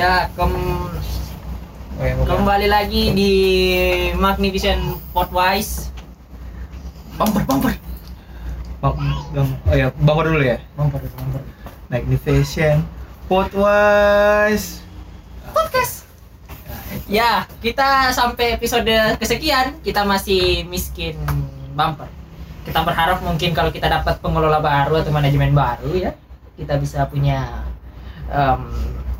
[0.00, 0.48] Ya, kem
[2.00, 2.32] Oh, bukan.
[2.40, 3.32] kembali lagi di
[4.16, 4.80] Magnificent
[5.12, 5.92] Podwise.
[7.20, 7.76] Bumper, bumper.
[8.80, 8.96] Bang,
[9.36, 10.56] bang, oh ya, bangor dulu ya.
[10.80, 11.44] Bumper, bumper.
[11.92, 12.80] Magnificent
[13.28, 14.80] Potwise.
[15.52, 16.08] Podcast.
[17.04, 18.88] Ya, kita sampai episode
[19.20, 21.20] kesekian kita masih miskin
[21.76, 22.08] bumper.
[22.64, 26.16] Kita berharap mungkin kalau kita dapat pengelola baru atau manajemen baru ya,
[26.56, 27.68] kita bisa punya
[28.32, 28.64] em,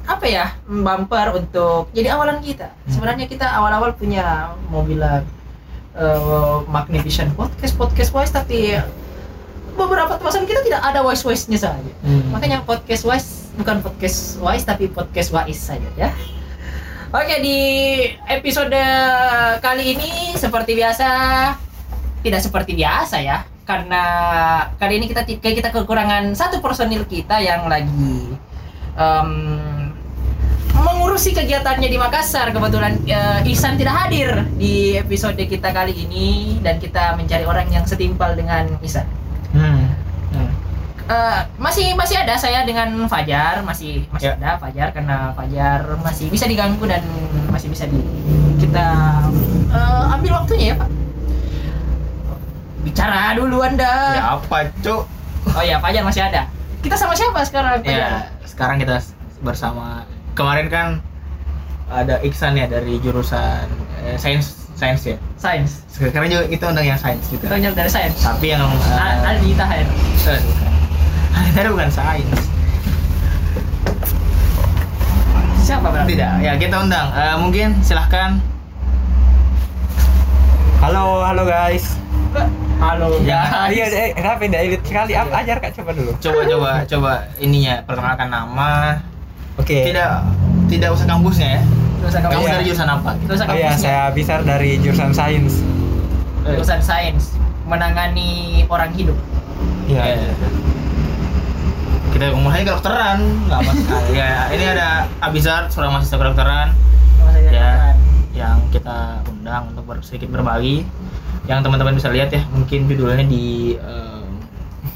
[0.09, 2.73] apa ya bumper untuk jadi awalan kita.
[2.89, 8.77] Sebenarnya kita awal-awal punya mobil eh, Magnificent Podcast, Podcast Wise tapi
[9.77, 11.93] beberapa teman kita tidak ada voice voice nya saja.
[12.05, 12.35] Hmm.
[12.35, 16.11] Makanya podcast wise bukan podcast wise tapi podcast wise saja ya.
[17.11, 17.59] Oke di
[18.31, 18.83] episode
[19.59, 21.09] kali ini seperti biasa
[22.23, 24.03] tidak seperti biasa ya karena
[24.79, 28.35] kali ini kita kayak kita kekurangan satu personil kita yang lagi
[28.95, 29.31] em,
[30.73, 36.29] mengurusi kegiatannya di Makassar kebetulan eh, Ihsan tidak hadir di episode kita kali ini
[36.61, 39.05] dan kita mencari orang yang setimpal dengan Ihsan.
[39.51, 39.91] Hmm.
[40.31, 40.51] Hmm.
[41.05, 44.39] Eh, masih masih ada saya dengan Fajar masih masih Ya.
[44.39, 47.03] ada Fajar karena Fajar masih bisa diganggu dan
[47.51, 47.99] masih bisa di
[48.57, 48.87] kita
[49.69, 50.89] eh, ambil waktunya ya Pak
[52.81, 55.05] bicara dulu anda Ya apa, Cuk?
[55.51, 56.47] oh ya Fajar masih ada
[56.81, 58.11] kita sama siapa sekarang Fajar Ya,
[58.47, 59.03] sekarang kita
[59.43, 60.07] bersama
[60.41, 60.87] kemarin kan
[61.93, 63.69] ada Iksan ya dari jurusan
[64.01, 65.17] eh, sains sains ya.
[65.37, 67.53] sains Sekarang juga kita undang yang sains juga.
[67.53, 70.73] Fajar dari sains Tapi yang eh, Al- Aldi Tahir eh, bukan.
[71.53, 72.41] Tadi bukan sains.
[75.61, 77.13] siapa berarti Tidak, ya kita undang.
[77.13, 78.41] Eh, mungkin silahkan.
[80.81, 81.95] Halo, halo guys.
[82.81, 85.13] halo Ya, Iya, eh, kenapa tidak elit sekali?
[85.13, 86.11] Apa ajar kak coba dulu.
[86.19, 88.99] Coba coba coba ininya perkenalkan nama.
[89.61, 89.79] Oke.
[89.87, 90.11] Tidak
[90.67, 91.63] tidak usah kampusnya ya.
[92.01, 92.53] Terus Kamu iya.
[92.57, 93.11] dari jurusan apa?
[93.23, 95.61] Terus Oh iya, saya Bisar dari jurusan sains.
[96.41, 99.15] jurusan sains menangani orang hidup
[99.85, 100.17] Iya.
[100.17, 100.33] Ya.
[102.11, 104.09] Kita mulai kedokteran, nggak sekali.
[104.19, 104.89] ya, ini ada
[105.21, 106.69] Abizar, seorang mahasiswa kedokteran
[107.47, 107.95] Ya.
[108.33, 110.87] yang kita undang untuk ber- sedikit berbagi.
[111.45, 114.25] Yang teman-teman bisa lihat ya, mungkin judulnya di em,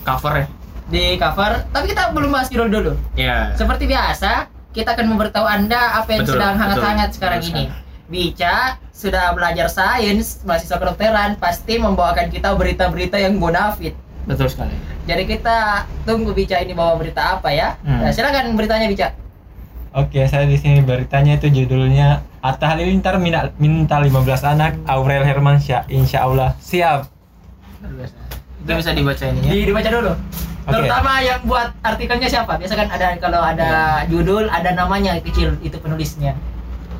[0.00, 0.46] cover ya.
[0.84, 3.56] di cover tapi kita belum bahas judul dulu Ya.
[3.56, 7.64] Seperti biasa, kita akan memberitahu Anda apa yang Betul, sedang hangat-hangat sekarang Betul ini.
[8.04, 13.96] Bica sudah belajar sains, mahasiswa kedokteran, pasti membawakan kita berita-berita yang bonafit.
[14.28, 14.76] Betul sekali.
[15.08, 17.78] Jadi kita tunggu Bica ini bawa berita apa ya.
[17.86, 18.04] Hmm.
[18.04, 19.08] Nah, silakan beritanya Bica.
[19.94, 25.86] Oke, saya di sini beritanya itu judulnya Atta Halilintar minta, minta 15 anak Aurel Hermansyah
[25.86, 27.06] insya Allah siap.
[27.78, 29.50] Itu bisa dibaca ini ya.
[29.54, 30.12] Di, dibaca dulu.
[30.64, 30.72] Oke.
[30.74, 32.56] Terutama yang buat artikelnya siapa?
[32.56, 33.68] Biasa kan ada kalau ada
[34.08, 36.32] judul, ada namanya kecil itu penulisnya.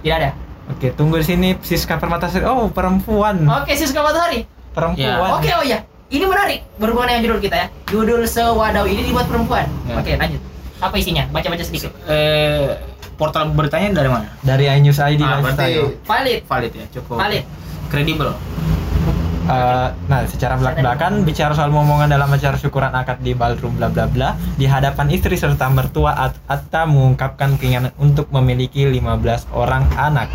[0.04, 0.30] Tidak ada.
[0.68, 2.44] Oke, tunggu di sini Siska Permatasari.
[2.44, 3.44] Oh, perempuan.
[3.60, 4.44] Oke, Siska Matahari.
[4.72, 5.40] Perempuan.
[5.40, 5.80] Oke, oh ya.
[6.08, 7.66] Ini menarik berhubungan dengan judul kita ya.
[7.88, 9.64] Judul sewadaw ini dibuat perempuan.
[9.88, 9.96] Ya.
[9.96, 10.40] Oke, lanjut.
[10.80, 11.24] Apa isinya?
[11.32, 11.88] Baca-baca sedikit.
[12.04, 12.76] Eh,
[13.16, 14.28] portal beritanya dari mana?
[14.40, 16.40] Dari iNews ID Ah, berarti Valid.
[16.44, 17.16] valid ya, cukup.
[17.16, 17.44] Valid.
[17.88, 18.30] Kredibel.
[19.44, 24.08] Eh, nah, secara belak-belakan bicara soal momongan dalam acara syukuran akad di ballroom bla bla
[24.08, 30.32] bla di hadapan istri serta mertua At Atta mengungkapkan keinginan untuk memiliki 15 orang anak.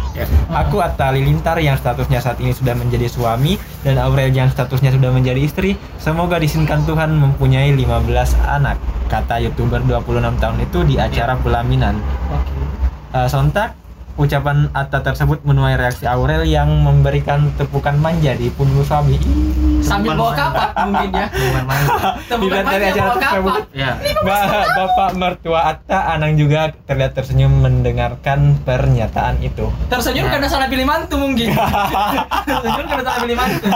[0.53, 5.09] Aku Atta Lilintar yang statusnya saat ini sudah menjadi suami dan Aurel yang statusnya sudah
[5.09, 8.77] menjadi istri, semoga diizinkan Tuhan mempunyai 15 anak.
[9.09, 11.97] Kata YouTuber 26 tahun itu di acara pelaminan.
[12.29, 12.53] Oke.
[13.09, 13.78] Eh, sontak
[14.19, 19.15] ucapan Atta tersebut menuai reaksi Aurel yang memberikan tepukan manja di punggung suami.
[19.79, 21.27] Sambil Tepukan bawa kapak mungkin ya.
[22.27, 23.53] Temukan Dilihat dari manja acara bawa tersebut.
[23.55, 23.63] kapak.
[23.73, 23.91] ya.
[24.19, 29.71] Ba- Bapak mertua Atta Anang juga terlihat tersenyum mendengarkan pernyataan itu.
[29.87, 30.31] Tersenyum Nah.
[30.35, 31.47] karena salah pilih mantu mungkin.
[32.49, 33.67] Tersenyum karena salah pilih mantu.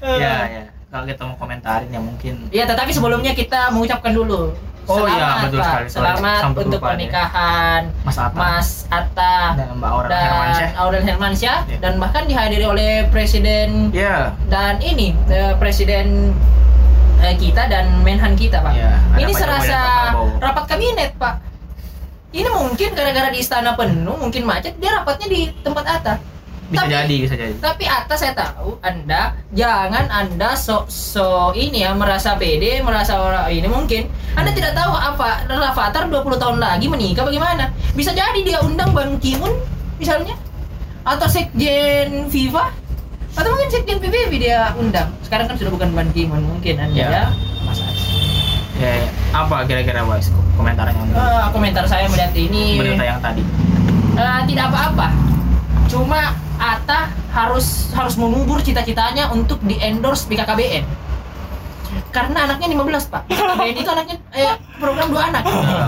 [0.00, 0.62] Ya, ya.
[0.86, 4.54] Kalau kita mau komentarin ya mungkin Iya, tetapi sebelumnya kita mengucapkan dulu.
[4.86, 5.66] Oh iya, Selamat, betul Pak.
[5.66, 5.86] sekali.
[5.88, 6.86] Selamat sampai untuk nih.
[6.86, 10.70] pernikahan Mas Atta Mas Atta dan Mbak Aurel dan Hermansyah.
[10.76, 11.78] Aurel Hermansyah Iya.
[11.80, 16.36] dan bahkan dihadiri oleh presiden Ya, dan ini eh, presiden
[17.18, 19.78] eh, kita dan menhan kita pak Iya, ada ini serasa
[20.36, 21.40] rapat kabinet pak
[22.30, 26.14] ini mungkin gara-gara di istana penuh mungkin macet dia rapatnya di tempat Atta
[26.66, 27.52] bisa Tapi- jadi, bisa jadi.
[27.58, 33.46] tapi Atta saya tahu anda jangan anda sok so ini ya merasa pede merasa orang
[33.48, 34.02] ini mungkin
[34.32, 39.18] anda tidak tahu apa Rafathar 20 tahun lagi menikah bagaimana bisa jadi dia undang Ban
[39.18, 39.52] Ki-moon
[39.96, 40.34] misalnya
[41.02, 42.64] atau sekjen FIFA
[43.34, 47.08] atau mungkin sekjen PBB dia undang sekarang kan sudah bukan Ban Ki-moon mungkin anda Ya.
[47.10, 47.24] ya
[47.62, 47.78] Mas.
[48.74, 53.44] Ya, apa kira-kira Wais komentarnya Eh, komentar saya melihat ini berita yang tadi?
[54.14, 55.08] eh, tidak apa-apa.
[55.94, 60.82] Cuma Ata harus harus mengubur cita-citanya untuk di endorse BKKBN.
[62.10, 63.22] Karena anaknya 15 pak.
[63.26, 65.42] BKKBN itu anaknya eh, program dua anak.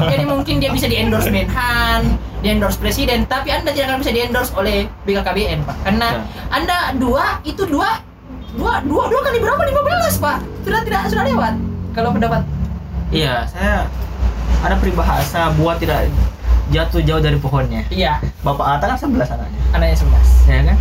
[0.07, 4.13] Jadi mungkin dia bisa di endorse Menhan, di endorse presiden, tapi anda tidak akan bisa
[4.13, 5.77] di endorse oleh BKKBN pak.
[5.83, 6.23] Karena Ya.
[6.51, 7.99] anda dua itu dua
[8.55, 10.39] dua dua dua kali berapa 15 pak?
[10.63, 11.55] Sudah tidak sudah lewat.
[11.93, 12.43] Kalau pendapat
[13.09, 13.87] Iya, saya
[14.61, 16.11] ada peribahasa buah tidak
[16.69, 17.83] jatuh jauh dari pohonnya.
[17.89, 19.61] iya Bapak Ata kan 11 anaknya.
[19.71, 20.79] anaknya 11 Ya kan?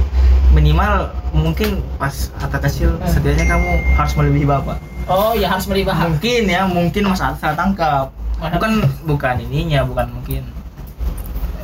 [0.51, 0.93] Minimal
[1.31, 3.05] mungkin pas Ata kecil Hmm.
[3.05, 4.77] setidaknya kamu harus melebihi Bapak.
[5.05, 5.93] Oh ya harus meribah.
[5.99, 8.09] Mungkin ya, mungkin Mas Ata salah tangkap.
[8.35, 8.71] Bukan
[9.05, 10.43] bukan ininya, bukan mungkin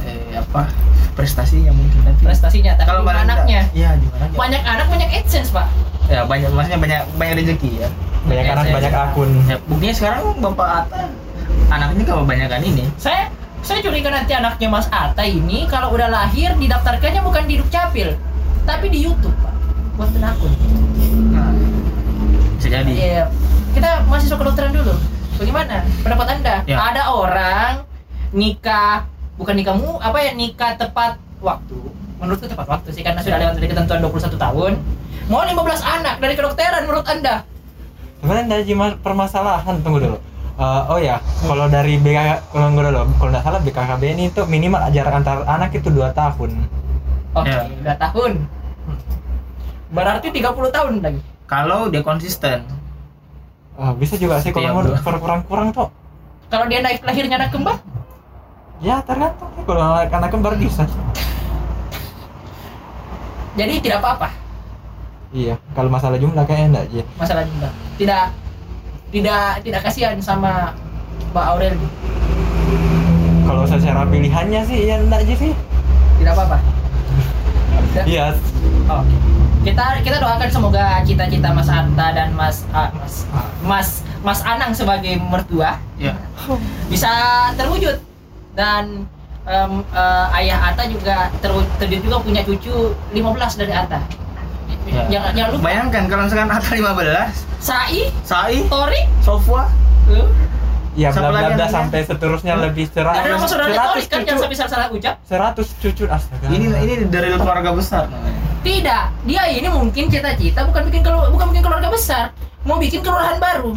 [0.01, 0.65] eh apa
[1.13, 4.33] prestasinya mungkin tapi prestasinya tapi kalau anaknya enggak- iya di mana aja.
[4.33, 5.67] banyak anak banyak adsense pak
[6.07, 7.89] ya banyak maksudnya banyak banyak rezeki ya
[8.23, 11.01] banyak anak banyak akun ya buktinya sekarang bapak Ata
[11.69, 13.29] anaknya kebanyakan ini saya
[13.61, 18.17] saya curiga nanti anaknya Mas Atta ini kalau udah lahir didaftarkannya bukan di Dukcapil
[18.65, 19.53] tapi di YouTube pak.
[19.97, 20.53] Buat akun
[21.29, 21.53] nah,
[22.57, 22.91] bisa jadi.
[22.91, 23.23] Iya.
[23.77, 24.93] kita mahasiswa kedokteran dulu.
[25.37, 25.81] Bagaimana?
[26.05, 26.55] Pendapat anda?
[26.69, 26.77] Ya.
[26.77, 27.85] ada orang
[28.33, 29.05] nikah
[29.37, 31.77] bukan nikahmu apa ya nikah tepat waktu.
[32.17, 34.71] Menurutku tepat waktu sih karena sudah lewat dari ketentuan 21 tahun.
[35.29, 35.57] Mau 15
[36.01, 37.45] anak dari kedokteran menurut anda?
[38.21, 38.63] Sebenarnya dari
[39.01, 40.30] permasalahan tunggu dulu
[40.61, 44.77] Eh, oh ya kalau dari BK kalau nggak dulu kalau nggak salah BKKBN itu minimal
[44.89, 46.51] jarak antar anak itu 2 tahun
[47.31, 47.63] Oke, Ya.
[47.63, 48.31] udah tahun.
[49.89, 51.21] Berarti 30 tahun lagi.
[51.45, 52.61] kalau dia konsisten
[53.73, 55.01] Oh, bisa juga sih kalau mau dua.
[55.01, 55.89] kurang-kurang tuh
[56.45, 57.79] Kalau dia naik lahirnya anak kembar,
[58.79, 60.83] ya tergantung kalau anak, anak kembar bisa
[63.51, 64.29] jadi tidak apa-apa
[65.31, 67.71] iya kalau masalah jumlah kayaknya enggak aja masalah jumlah.
[67.97, 68.23] Tidak
[69.11, 70.71] tidak tidak kasihan sama
[71.31, 71.75] Mbak Aurel.
[73.43, 75.51] kalau secara pilihannya sih ya enggak aja sih
[76.19, 76.57] Tidak apa-apa.
[78.07, 78.31] Iya
[78.87, 79.15] Oh, Oke.
[79.61, 83.15] Kita kita doakan semoga cita-cita Mas Anta dan Mas ah, Mas
[83.61, 83.89] Mas
[84.25, 86.17] Mas Anang sebagai mertua ya
[86.89, 87.09] bisa
[87.55, 88.01] terwujud
[88.57, 89.05] dan
[89.45, 92.73] em, eh, ayah Ata juga terwujud terwujud juga punya cucu
[93.13, 94.01] 15 dari Ata.
[94.83, 95.03] Ya.
[95.07, 95.61] Jangan jangan lupa.
[95.63, 98.65] Bayangkan kalau misalkan Ata 15 Sai, Sai.
[98.65, 99.69] Tori, Sofwa.
[100.09, 100.25] Eh,
[100.97, 102.65] ya bla bla yang sampai seterusnya Hmm?
[102.65, 102.85] lebih
[103.15, 105.15] ada nama saudaranya Tori kan jangan sampai salah-salah ucap.
[105.23, 106.45] seratus cucu astaga.
[106.49, 108.41] Ini ini dari keluarga besar namanya.
[108.61, 112.29] Tidak, dia ini mungkin cita-cita bukan bikin kelu- bukan bikin keluarga besar,
[112.61, 113.73] mau bikin kelurahan baru.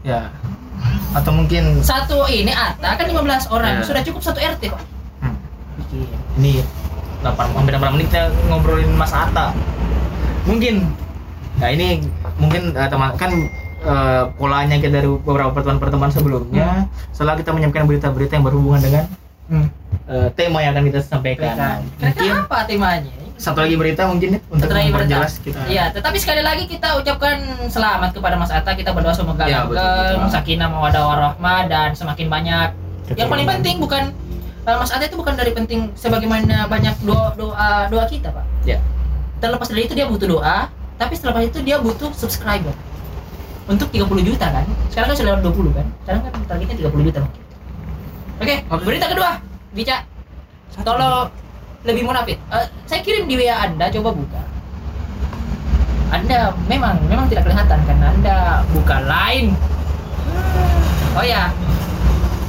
[0.00, 0.30] ya.
[1.10, 3.84] Atau mungkin Satu ini Ata kan 15 orang, Ya.
[3.84, 4.82] sudah cukup satu RT kok.
[5.18, 5.34] Hmm.
[6.36, 6.60] ini
[7.20, 9.50] 8 hampir 8 menit kita ngobrolin Mas Ata
[10.44, 10.88] mungkin
[11.56, 12.06] nah ini
[12.36, 13.32] mungkin eh, teman kan
[13.80, 19.04] eh, polanya kita dari beberapa pertemuan-pertemuan sebelumnya setelah kita menyampaikan berita-berita yang berhubungan dengan
[19.48, 19.64] Hmm.
[20.04, 23.12] eh, tema yang akan kita sampaikan mungkin Kira-kira apa temanya?
[23.38, 24.98] satu lagi berita mungkin ya, untuk Satu lagi berita.
[25.08, 28.74] memperjelas kita Iya, tetapi sekali lagi kita ucapkan selamat kepada Mas Atta.
[28.74, 29.64] Kita berdoa semoga Ya,
[30.28, 32.68] sakinah mawaddah warahmah dan semakin banyak.
[33.14, 34.12] Yang paling penting bukan
[34.66, 38.44] eh, Mas Atta itu bukan dari penting sebagaimana banyak doa doa doa kita, Pak.
[38.64, 38.82] Ya.
[39.38, 40.66] Terlepas dari itu dia butuh doa,
[40.98, 42.74] tapi setelah itu dia butuh subscriber.
[43.68, 44.64] Untuk 30 juta kan?
[44.88, 45.86] Sekarang kan sudah lewat 20 kan?
[46.02, 47.42] Sekarang kan targetnya 30 juta mungkin.
[48.38, 48.82] Oke, Oke.
[48.88, 49.30] berita kedua.
[49.76, 49.96] Bica,
[50.80, 51.28] tolong
[51.84, 52.40] lebih munafik.
[52.48, 54.42] Eh, saya kirim di WA Anda, coba buka.
[56.08, 58.36] Anda memang memang tidak kelihatan karena Anda
[58.72, 59.52] buka line.
[61.12, 61.52] Oh ya.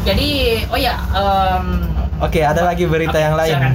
[0.08, 1.89] Jadi, oh ya, em,
[2.20, 3.54] Oke, ada lagi berita Oke, yang lain.
[3.54, 3.74] silakan.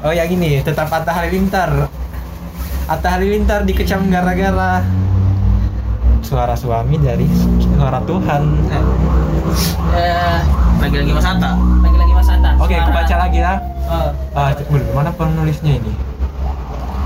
[0.00, 1.90] Oh ya gini, tetap Atta Halilintar.
[2.86, 4.86] Atta Halilintar dikecam gara-gara
[6.20, 7.26] suara suami dari
[7.58, 8.42] suara Tuhan.
[9.92, 10.38] eh,
[10.78, 11.50] lagi-lagi Mas Ata
[11.80, 12.50] lagi-lagi Mas Anta.
[12.56, 13.54] Oke, aku suara- baca lagi ya.
[13.86, 15.92] Oh, Ah, c- belum, mana penulisnya ini?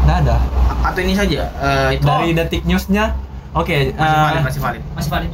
[0.03, 0.37] Nggak ada.
[0.81, 3.13] atau ini saja eh, itu Dari detik newsnya.
[3.53, 5.33] Oke, masih eh, valid masih valid masih valid.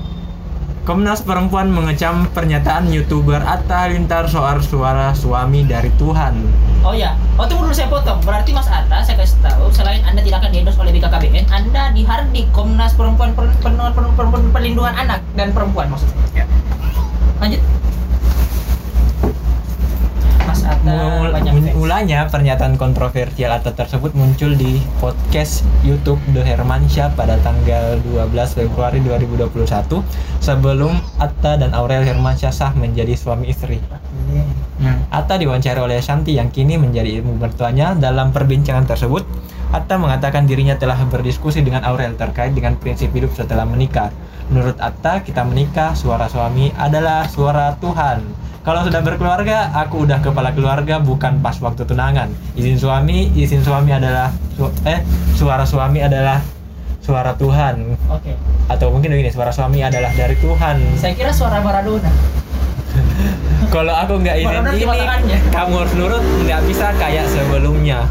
[0.86, 6.38] Komnas Perempuan mengecam pernyataan youtuber Atta Halilintar soal suara suami dari Tuhan.
[6.86, 8.22] Oh ya, oh dulu saya potong.
[8.22, 12.46] Berarti Mas Atta, saya kasih tahu, selain Anda tidak akan diendorse oleh BKKBN, Anda dihardik
[12.54, 16.42] Komnas Perempuan per, per, per, per- per- Perlindungan Anak dan Perempuan maksud saya.
[16.42, 16.44] Ya.
[17.42, 17.60] Lanjut.
[20.46, 27.42] Mas Atta Mul- mulanya pernyataan kontroversial Atta tersebut muncul di podcast YouTube The Hermansyah pada
[27.42, 30.02] tanggal 12 Februari 2021
[30.38, 33.82] sebelum Atta dan Aurel Hermansyah sah menjadi suami istri.
[34.78, 35.02] Hmm.
[35.10, 37.96] Atta diwawancara oleh Shanti yang kini menjadi ibu mertuanya.
[37.96, 39.26] Dalam perbincangan tersebut,
[39.74, 44.14] Atta mengatakan dirinya telah berdiskusi dengan Aurel terkait dengan prinsip hidup setelah menikah.
[44.46, 48.22] Menurut Atta, kita menikah, suara suami adalah suara Tuhan.
[48.62, 52.30] Kalau sudah berkeluarga, aku udah kepala keluarga bukan pas waktu tunangan.
[52.58, 55.02] Izin suami, izin suami adalah su- eh
[55.38, 56.42] suara suami adalah
[56.98, 58.34] suara Tuhan Oke.
[58.66, 60.82] atau mungkin begini suara suami adalah dari Tuhan.
[60.98, 62.10] Saya kira suara Maradona.
[63.74, 64.82] Kalau aku nggak izin ini,
[65.54, 68.10] kamu harus nurut nggak bisa kayak sebelumnya.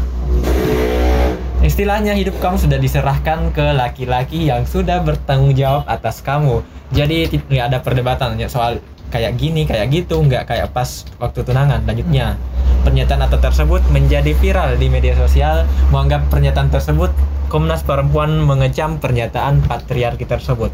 [1.66, 6.62] Istilahnya hidup kamu sudah diserahkan ke laki-laki yang sudah bertanggung jawab atas kamu.
[6.94, 8.78] Jadi ti- nggak ada perdebatan ya soal
[9.10, 11.82] kayak gini, kayak gitu, nggak kayak pas waktu tunangan.
[11.82, 12.38] Lanjutnya,
[12.86, 15.66] pernyataan Atta tersebut menjadi viral di media sosial.
[15.90, 17.10] Menganggap pernyataan tersebut
[17.50, 20.70] Komnas Perempuan mengecam pernyataan patriarki tersebut.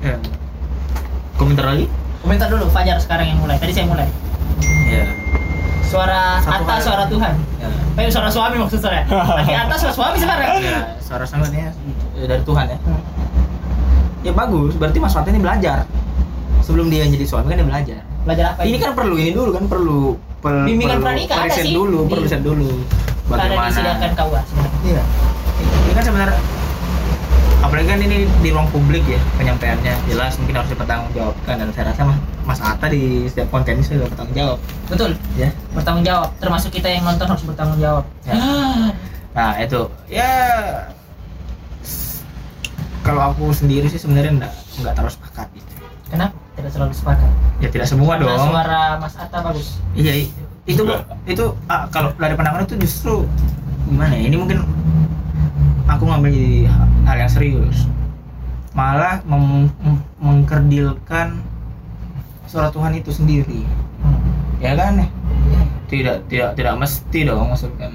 [0.00, 0.16] Ya.
[1.36, 1.92] Komentar lagi?
[2.24, 3.60] Komentar dulu Fajar sekarang yang mulai.
[3.60, 4.08] Tadi saya mulai.
[4.88, 5.04] Ya.
[5.86, 6.84] Suara Satu atas hal.
[6.84, 7.32] suara Tuhan.
[7.56, 7.68] Ya.
[7.96, 9.02] Eh suara suami maksud saya.
[9.06, 10.46] Nanti atas suara suami sekarang.
[10.60, 11.70] ya suara sangatnya
[12.16, 12.78] dari Tuhan ya.
[12.82, 13.02] Hmm.
[14.20, 15.86] Ya bagus, berarti Mas Fatih ini belajar.
[16.60, 17.98] Sebelum dia jadi suami kan dia belajar.
[18.26, 21.70] Belajar apa Ini kan perlu ini dulu kan perlu per, Bimbingan riset sih.
[21.70, 22.82] dulu, perlu riset dulu.
[23.28, 24.78] Ada disediakan KUA sebenarnya.
[24.82, 25.02] Iya.
[25.86, 26.38] Ini kan sebenarnya
[27.66, 32.02] apalagi kan ini di ruang publik ya penyampaiannya jelas mungkin harus dipertanggungjawabkan dan saya rasa
[32.06, 35.10] Mas, Mas Atta di setiap konten ini sudah bertanggung jawab Betul.
[35.34, 35.50] ya.
[35.74, 36.30] Bertanggung jawab.
[36.38, 38.04] Termasuk kita yang nonton harus bertanggung jawab.
[38.22, 38.34] Ya.
[39.34, 40.30] Nah itu ya
[43.02, 45.72] kalau aku sendiri sih sebenarnya enggak enggak terlalu sepakat gitu.
[46.06, 46.34] Kenapa?
[46.54, 47.30] Tidak selalu sepakat.
[47.58, 48.46] Ya tidak semua Karena dong.
[48.46, 49.82] suara Mas Atta bagus.
[49.98, 50.12] Iya
[50.66, 51.02] itu Juga.
[51.26, 53.26] itu ah, kalau dari pandangan itu justru
[53.90, 54.22] gimana ya?
[54.30, 54.58] Ini mungkin
[55.86, 57.86] aku ngambil jadi ha- hal yang serius.
[58.72, 59.72] Malah mem-
[60.18, 61.40] mengkerdilkan
[62.44, 63.62] suara Tuhan itu sendiri.
[63.98, 64.20] Hmm.
[64.58, 64.98] Ya kan?
[64.98, 65.08] ya?
[65.86, 67.88] Tidak tidak tidak mesti dong maksudnya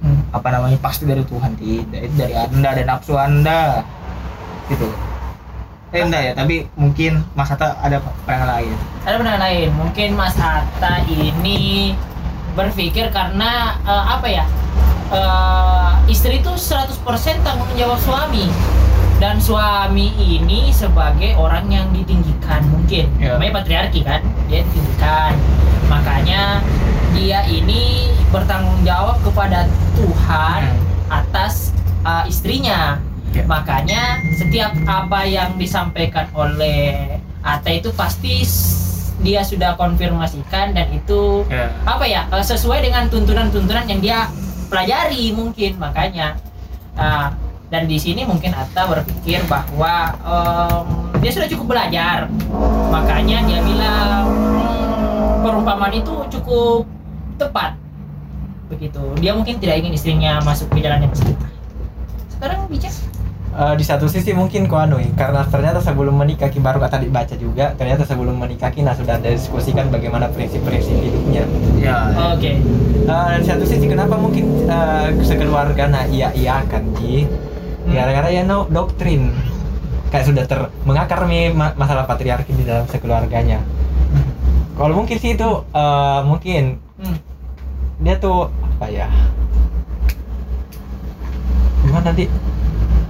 [0.00, 0.24] Hmm.
[0.32, 3.84] apa namanya pasti dari Tuhan tidak itu dari anda dan nafsu anda
[4.64, 4.88] gitu
[5.90, 8.72] eh enggak ya tapi mungkin Mas Atta ada pandangan lain
[9.04, 9.68] Ada pandangan lain.
[9.76, 11.92] Mungkin Mas Atta ini
[12.50, 14.48] berpikir karena eh, apa ya?
[15.10, 18.46] Eh, istri itu 100% tanggung jawab suami.
[19.18, 23.10] Dan suami ini sebagai orang yang ditinggikan mungkin.
[23.18, 23.36] Ya.
[23.36, 25.34] Namanya patriarki kan, dia ditinggikan.
[25.90, 26.62] Makanya
[27.12, 29.66] dia ini bertanggung jawab kepada
[29.98, 30.62] Tuhan
[31.10, 31.74] atas
[32.06, 33.02] eh, istrinya.
[33.34, 33.42] Ya.
[33.50, 38.44] Makanya setiap apa yang disampaikan oleh Ata itu pasti
[39.24, 44.18] dia sudah konfirmasikan dan itu ya apa ya eh, sesuai dengan tuntunan-tuntunan yang dia
[44.70, 46.38] pelajari mungkin makanya.
[46.94, 47.34] Ah,
[47.70, 50.86] dan di sini mungkin Atta berpikir bahwa em,
[51.22, 52.26] dia sudah cukup belajar.
[52.90, 56.86] Makanya dia bilang "Hmm, perumpamaan itu cukup
[57.38, 57.74] tepat.
[58.70, 59.02] Begitu.
[59.18, 61.14] Dia mungkin tidak ingin istrinya masuk ke jalan yang
[62.30, 63.09] sekarang bicara
[63.50, 67.74] Eh, di satu sisi mungkin kuanui karena ternyata sebelum menikah Ki baru kata dibaca juga
[67.74, 71.42] ternyata sebelum menikah Kina sudah diskusikan bagaimana prinsip-prinsip hidupnya.
[71.82, 71.98] Ya
[72.30, 72.52] oke.
[73.04, 77.26] Eh, di satu sisi kenapa mungkin eh, sekeluarga nah iya iya kan Ji
[77.90, 79.34] gara-gara ya no doktrin.
[80.14, 83.58] Kayak sudah ter mengakar nih ma- masalah patriarki di dalam sekeluarganya.
[84.78, 87.18] Kalau mungkin sih itu eh, mungkin Hmm.
[87.98, 88.46] dia tuh
[88.78, 89.10] apa ya?
[91.82, 92.30] Gimana tadi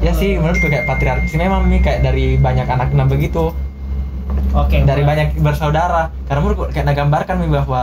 [0.01, 3.53] ya sih menurutku kayak patriarki memang nih kayak dari banyak anaknya begitu.
[4.57, 5.29] Oke dari mulai.
[5.29, 6.09] banyak bersaudara.
[6.27, 7.83] Karena menurutku kayak gambarkan nih bahwa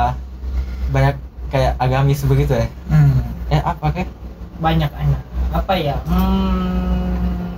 [0.92, 1.16] banyak
[1.54, 2.68] kayak agamis begitu ya.
[2.92, 3.22] Hmm.
[3.48, 4.10] eh apa kayak
[4.60, 5.22] banyak anak.
[5.54, 5.96] Apa ya?
[6.10, 7.56] Hmm,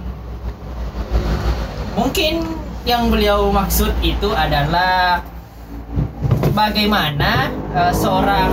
[1.98, 2.46] mungkin
[2.86, 5.24] yang beliau maksud itu adalah
[6.54, 8.52] bagaimana eh, seorang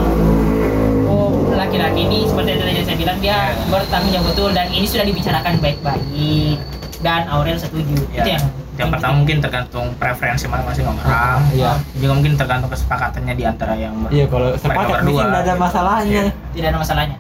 [1.57, 3.37] laki-laki ini seperti yang tadi saya bilang dia
[3.73, 6.59] bertanggung jawab betul dan ini sudah dibicarakan baik-baik.
[7.01, 7.97] Dan Aurel setuju.
[8.13, 8.25] Ya.
[8.25, 8.45] itu yang
[8.77, 11.41] yang pertama mungkin tergantung preferensi masing-masing orang.
[11.53, 11.73] Iya.
[11.97, 15.65] Juga mungkin tergantung kesepakatannya di antara yang iya kalau sepakat berdua, mungkin tidak ada gitu.
[15.65, 16.23] masalahnya.
[16.29, 16.53] Iya.
[16.53, 17.17] tidak ada masalahnya.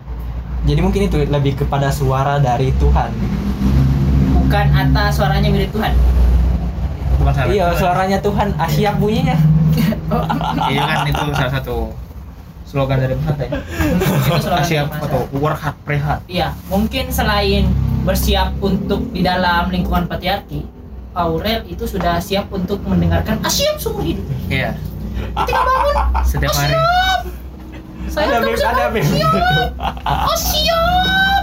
[0.66, 3.11] Jadi mungkin itu lebih kepada suara dari Tuhan.
[4.37, 5.93] Bukan atas suaranya mirip Tuhan.
[7.23, 9.37] Bukan salah iya suaranya Tuhan asyap bunyinya.
[10.73, 12.06] Iya kan itu salah satu
[12.67, 13.51] slogan dari Atta ya
[13.95, 14.05] itu
[14.43, 17.71] slogan siap atau work hard pray hard Iya, mungkin selain
[18.03, 20.67] bersiap untuk di dalam lingkungan patriarki,
[21.11, 24.27] Aurel itu sudah siap untuk mendengarkan asyap seumur hidup.
[24.47, 24.75] iya
[25.17, 26.77] Ketika bangun, setiap hari
[28.07, 29.09] saya ada meme ada meme
[30.07, 31.43] Asyap,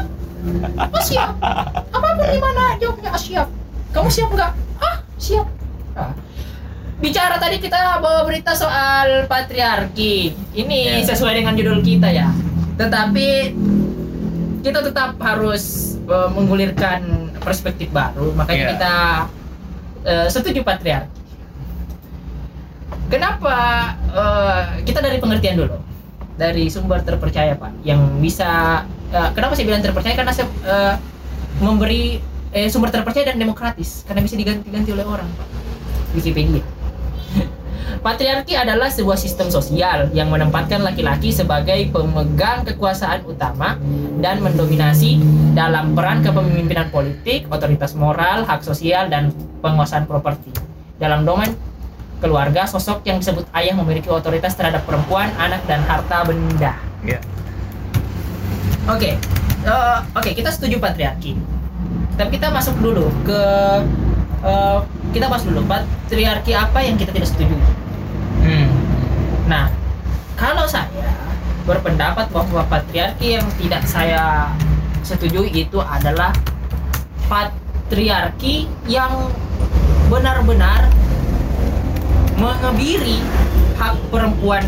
[0.94, 1.30] asyap.
[1.90, 3.48] Apa pun di mana jawabnya asyap.
[3.90, 4.52] Kamu siap nggak?
[4.78, 5.48] Ah, siap.
[5.94, 6.12] Ah.
[7.04, 10.32] Bicara tadi kita bawa berita soal patriarki.
[10.56, 11.06] Ini Ya.
[11.06, 12.32] sesuai dengan judul kita ya.
[12.80, 13.28] Tetapi
[14.64, 15.64] kita tetap harus
[16.04, 17.04] eh, menggulirkan
[17.44, 18.72] perspektif baru makanya Iya.
[18.72, 18.96] kita
[20.04, 21.20] eh, setuju patriarki
[23.08, 23.56] kenapa
[24.10, 25.76] eh, kita dari pengertian dulu
[26.36, 30.96] dari sumber terpercaya pak yang bisa eh, kenapa saya bilang terpercaya karena saya eh,
[31.60, 35.48] memberi eh, sumber terpercaya dan demokratis karena bisa diganti-ganti oleh orang pak
[36.14, 36.64] Wikipedia
[38.06, 43.80] Patriarki adalah sebuah sistem sosial yang menempatkan laki-laki sebagai pemegang kekuasaan utama
[44.20, 45.24] dan mendominasi
[45.56, 49.32] dalam peran kepemimpinan politik, otoritas moral, hak sosial, dan
[49.64, 50.52] penguasaan properti.
[51.00, 51.56] Dalam domain
[52.20, 56.76] keluarga, sosok yang disebut ayah memiliki otoritas terhadap perempuan, anak, dan harta benda.
[57.04, 57.20] Iya.
[58.84, 59.16] Oke,
[59.64, 61.40] eh, oke kita setuju patriarki.
[62.20, 63.42] Tapi kita masuk dulu ke
[64.44, 64.80] eh,
[65.16, 67.56] kita bahas dulu patriarki apa yang kita tidak setuju.
[68.44, 68.68] Hmm.
[69.48, 69.72] Nah,
[70.36, 70.88] kalau saya
[71.64, 74.52] berpendapat bahwa patriarki yang tidak saya
[75.04, 76.36] setujui itu adalah
[77.32, 79.32] patriarki yang
[80.12, 80.92] benar-benar
[82.36, 83.24] mengebiri
[83.80, 84.68] hak perempuan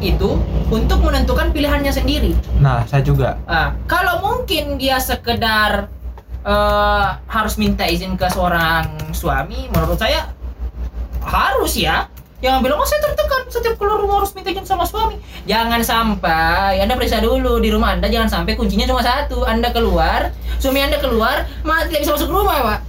[0.00, 0.36] itu
[0.68, 2.32] untuk menentukan pilihannya sendiri.
[2.60, 3.40] Nah, saya juga.
[3.48, 5.88] Ah, kalau mungkin dia sekedar
[6.44, 10.28] eh, harus minta izin ke seorang suami, menurut saya
[11.24, 12.06] harus ya.
[12.44, 15.16] Jangan bilang oh saya tertekan setiap keluar rumah harus minta izin sama suami.
[15.48, 19.48] Jangan sampai Anda periksa dulu di rumah Anda jangan sampai kuncinya cuma satu.
[19.48, 20.28] Anda keluar,
[20.60, 22.80] suami Anda keluar, malah tidak bisa masuk rumah, Pak.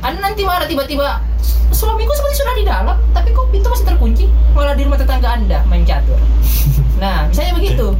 [0.00, 1.20] Anda nanti marah tiba-tiba
[1.74, 4.24] suamiku seperti sudah di dalam, tapi kok pintu masih terkunci?
[4.56, 6.18] Malah di rumah tetangga Anda main catur.
[6.98, 7.94] Nah, misalnya begitu.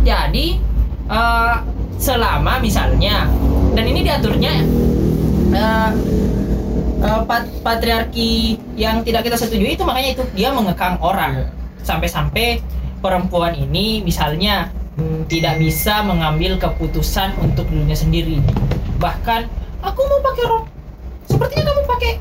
[0.00, 0.56] Jadi
[1.12, 1.56] eh,
[1.98, 3.26] selama misalnya
[3.74, 4.52] dan ini diaturnya
[5.52, 5.90] eh,
[7.02, 11.50] eh, pat- patriarki yang tidak kita setujui itu makanya itu dia mengekang orang.
[11.82, 12.62] Sampai-sampai
[13.02, 18.38] perempuan ini misalnya hmm, tidak bisa mengambil keputusan untuk dirinya sendiri.
[19.02, 19.46] Bahkan
[19.82, 20.64] aku mau pakai rok
[21.28, 22.12] sepertinya kamu pakai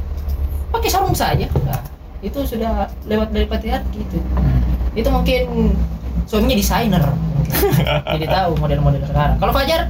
[0.73, 1.47] pakai sarung saja.
[1.65, 1.81] Nah,
[2.21, 4.19] itu sudah lewat dari patriarki itu.
[4.97, 5.73] Itu mungkin
[6.25, 7.03] suaminya desainer.
[8.13, 9.37] Jadi tahu model-model sekarang.
[9.37, 9.81] Kalau Fajar?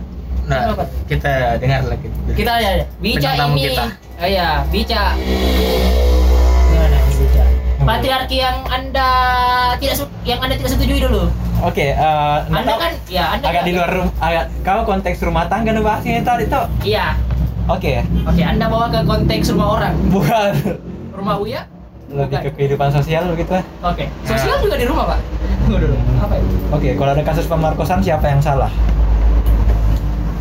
[0.44, 0.84] Nah, Apa?
[1.06, 2.08] kita dengar lagi.
[2.32, 3.62] kita ya Bica ini.
[3.68, 3.84] kita.
[4.18, 5.04] oh ya Bica.
[6.66, 7.44] Gimana ini Bica?
[7.80, 9.10] Patriarki yang anda
[9.78, 11.28] tidak yang anda tidak setujui dulu.
[11.60, 15.18] Oke, eh, anda tahu- kan ya anda agak kan- di luar rum- agak kau konteks
[15.22, 16.64] rumah tangga nu bahas ini tadi tuh.
[16.82, 17.16] iya.
[17.68, 19.94] Oke, oke anda bawa ke konteks rumah orang.
[20.08, 20.52] Bukan.
[21.12, 21.62] Rumah Uya
[22.08, 23.66] lebih ke kehidupan sosial begitu lah.
[23.84, 25.20] oke sosial juga di rumah pak
[25.62, 28.68] tunggu dulu apa itu Oke, kalau ada kasus pemerkosaan siapa yang salah?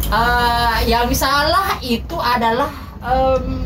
[0.06, 3.62] Eh, yang salah itu adalah em,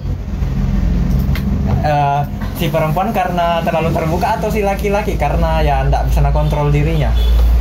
[1.80, 2.20] Eh,
[2.54, 7.08] si perempuan karena terlalu terbuka atau si laki-laki karena ya ndak bisa kontrol dirinya?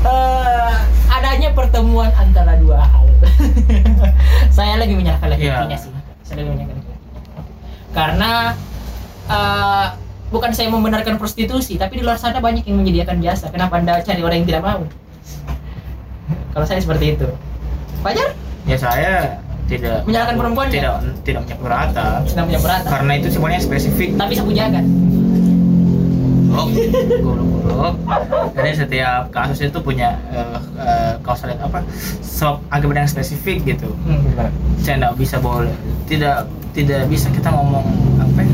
[0.02, 0.76] eh,
[1.10, 3.08] adanya pertemuan antara dua hal.
[4.52, 5.80] saya lebih menyalahkan laki-lakinya Iya.
[5.80, 5.92] sih.
[6.22, 6.88] Saya lebih menyalahkan.
[7.92, 8.32] Karena
[9.30, 9.88] eh,
[10.30, 13.50] bukan saya membenarkan prostitusi, tapi di luar sana banyak yang menyediakan jasa.
[13.50, 14.82] Kenapa anda cari orang yang tidak mau?
[16.54, 17.28] Kalau saya seperti itu.
[18.00, 18.32] Fajar
[18.64, 20.74] Ya saya tidak Menyalahkan perempuan ya?
[20.74, 24.86] tidak tidak menyebut rata sedang punya berata, karena itu semuanya spesifik tapi sapu jagat.
[27.22, 27.96] goblok goblok
[28.58, 31.80] jadi setiap kasus itu punya uh, uh, kausalitas apa
[32.20, 34.26] sebab akibat yang spesifik gitu Hmm.
[34.82, 35.72] saya tidak bisa boleh
[36.10, 37.86] tidak tidak bisa kita ngomong
[38.20, 38.52] apa ya,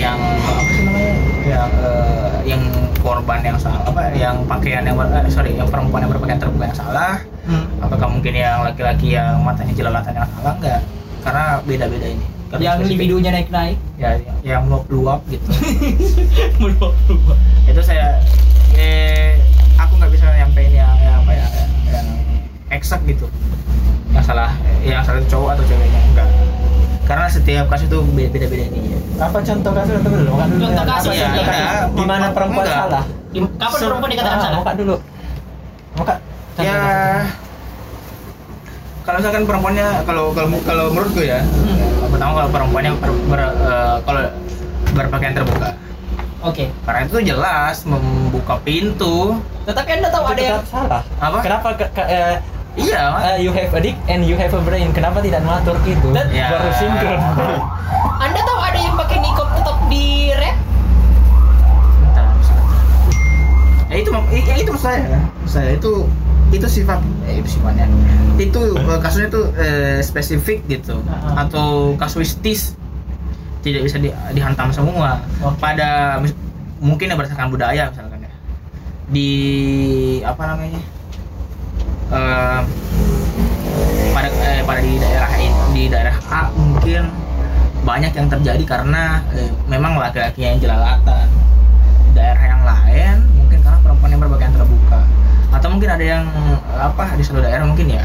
[0.00, 1.12] yang apa sih namanya
[1.44, 2.62] yang eh, yang
[2.98, 6.78] korban yang salah apa yang pakaian yang eh, sorry yang perempuan yang berpakaian terbuka yang
[6.78, 7.66] salah Hmm.
[7.82, 10.54] apakah mungkin yang laki-laki yang matanya jelalatan yang salah?
[10.60, 10.80] Enggak
[11.20, 12.26] karena beda-beda ini.
[12.46, 13.76] Karena Yang libidonya naik-naik.
[13.98, 14.10] ya
[14.44, 15.48] yang, meluap-luap gitu.
[17.70, 18.20] Itu saya
[18.76, 19.40] eh
[19.74, 22.06] aku nggak bisa nyampein yang, yang apa ya yang, yang
[22.70, 23.26] eksak gitu.
[24.14, 24.50] Yang salah
[24.82, 26.00] yang salah cowok atau ceweknya?
[26.12, 26.28] Enggak
[27.10, 30.30] karena setiap kasus itu be- beda-beda ini Apa contoh kasus atau dulu?
[30.30, 30.62] Bukan dulu.
[30.64, 31.90] Contoh kasus, ya, ya.
[31.90, 32.78] Di mana perempuan Enggak.
[32.80, 33.04] salah?
[33.28, 34.56] Di- Kapan Se- perempuan dikatakan Ah, salah?
[34.56, 34.96] Muka dulu.
[35.92, 36.14] Muka.
[36.50, 37.22] contoh ya kasusnya.
[39.00, 42.08] kalau misalkan perempuannya kalau kalau kalau menurutku ya Hmm.
[42.08, 44.22] pertama kalau perempuannya ber- ber- eh, kalau
[44.92, 45.68] berpakaian terbuka
[46.40, 46.64] Oke.
[46.80, 51.02] karena itu jelas membuka pintu Tetapi anda tahu Itu ada yang salah.
[51.18, 51.38] Apa?
[51.40, 52.34] Kenapa ke, ke- eh,
[52.74, 54.90] iya eh, you have a dick and you have a brain?
[54.90, 56.08] Kenapa tidak mengatur itu?
[56.10, 56.50] Dan- Ya.
[56.50, 57.20] Baru sinkron.
[58.24, 60.56] Anda tahu ada yang pakai nikop tetap di rap?
[62.00, 62.24] Bentar,
[63.90, 65.02] ya itu ya itu maksud saya
[65.44, 65.92] saya itu
[66.50, 67.86] itu sifat eh, itu sifatnya
[68.36, 71.42] itu eh, kasusnya itu eh, spesifik gitu Ah.
[71.42, 72.74] atau kasuistis
[73.60, 75.58] tidak bisa di- dihantam semua Oke.
[75.58, 76.22] pada
[76.78, 78.32] mungkin ya berdasarkan budaya misalkan ya
[79.10, 79.30] di
[80.22, 80.80] apa namanya
[82.10, 82.60] eh,
[84.10, 85.30] pada eh, pada di daerah
[85.70, 87.06] di daerah A mungkin
[87.80, 91.26] banyak yang terjadi karena eh, memang laki-laki yang jelalatan.
[92.10, 95.00] Daerah yang lain mungkin karena perempuan yang berpakaian terbuka.
[95.54, 96.24] Atau mungkin ada yang
[96.74, 98.04] apa di satu daerah mungkin ya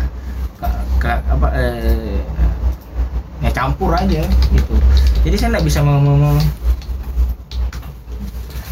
[0.61, 2.21] ke- ke- apa eh,
[3.41, 4.73] ya campur aja gitu.
[5.25, 6.47] Jadi saya nggak bisa me- me-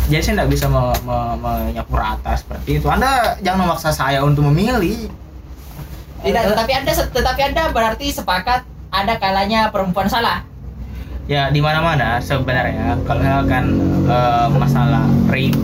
[0.07, 2.87] jadi saya nggak bisa me- menyapu rata seperti itu.
[2.87, 5.09] Anda jangan memaksa saya untuk memilih
[6.23, 10.41] Tidak, tetapi anda tetapi anda berarti sepakat ada kalanya perempuan salah.
[11.23, 13.65] ya di mana mana sebenarnya kalau misalkan
[14.05, 15.55] eh, masalah rape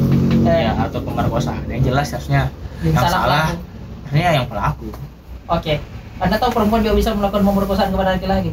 [0.41, 0.59] Eh.
[0.63, 2.47] ya atau pemerkosaan yang jelas harusnya
[2.79, 3.55] Yang yang salah salah, pelaku.
[4.01, 4.87] harusnya yang pelaku
[5.49, 5.73] Oke.
[6.17, 8.51] Anda tahu perempuan juga bisa melakukan pemerkosaan kepada laki-laki?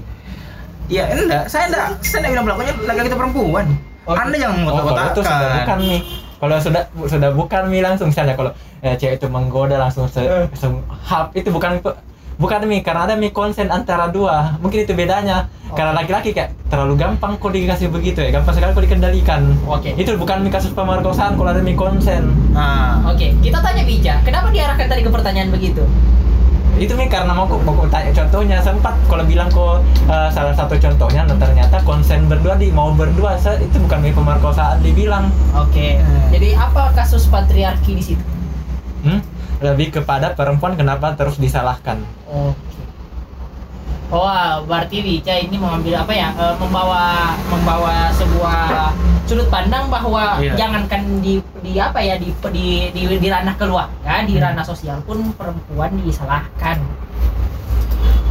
[0.86, 3.66] ya enggak saya enggak saya enggak bilang pelakunya laki-laki atau perempuan
[4.04, 4.18] Oke.
[4.18, 6.00] anda jangan Oh, kalau itu sudah bukan nih.
[6.36, 10.44] Kalau sudah sudah bukan nih langsung misalnya kalau eh, cewek itu menggoda langsung se, Eh.
[10.46, 11.80] langsung hap itu bukan
[12.36, 16.92] bukan mi karena ada mi konsen antara dua mungkin itu bedanya karena laki-laki kayak terlalu
[16.94, 19.96] gampang kok dikasih begitu ya gampang sekali kok dikendalikan Oke.
[19.96, 24.52] itu bukan mi kasus pemerkosaan kalau ada mi konsen nah Oke, kita tanya Bija, kenapa
[24.52, 25.80] diarahkan tadi ke pertanyaan begitu?
[26.76, 30.76] Itu mi karena mau kok mau tanya contohnya sempat kalau bilang kok eh, salah satu
[30.76, 35.96] contohnya nah, ternyata konsen berdua di mau berdua se- itu bukan mi pemerkosaan dibilang Oke.
[35.96, 36.28] Hmm.
[36.30, 38.24] Jadi apa kasus patriarki di situ?
[39.02, 39.20] hmm?
[39.56, 41.96] lebih kepada perempuan kenapa terus disalahkan
[42.28, 42.54] Oke.
[44.06, 46.30] Oh, wah, berarti Bija ini mengambil apa ya?
[46.32, 48.94] eh, membawa membawa sebuah
[49.26, 50.54] sudut pandang bahwa Iya.
[50.54, 55.34] jangankan di di apa ya di di di, di ranah keluarga, di ranah sosial pun
[55.34, 56.78] perempuan disalahkan.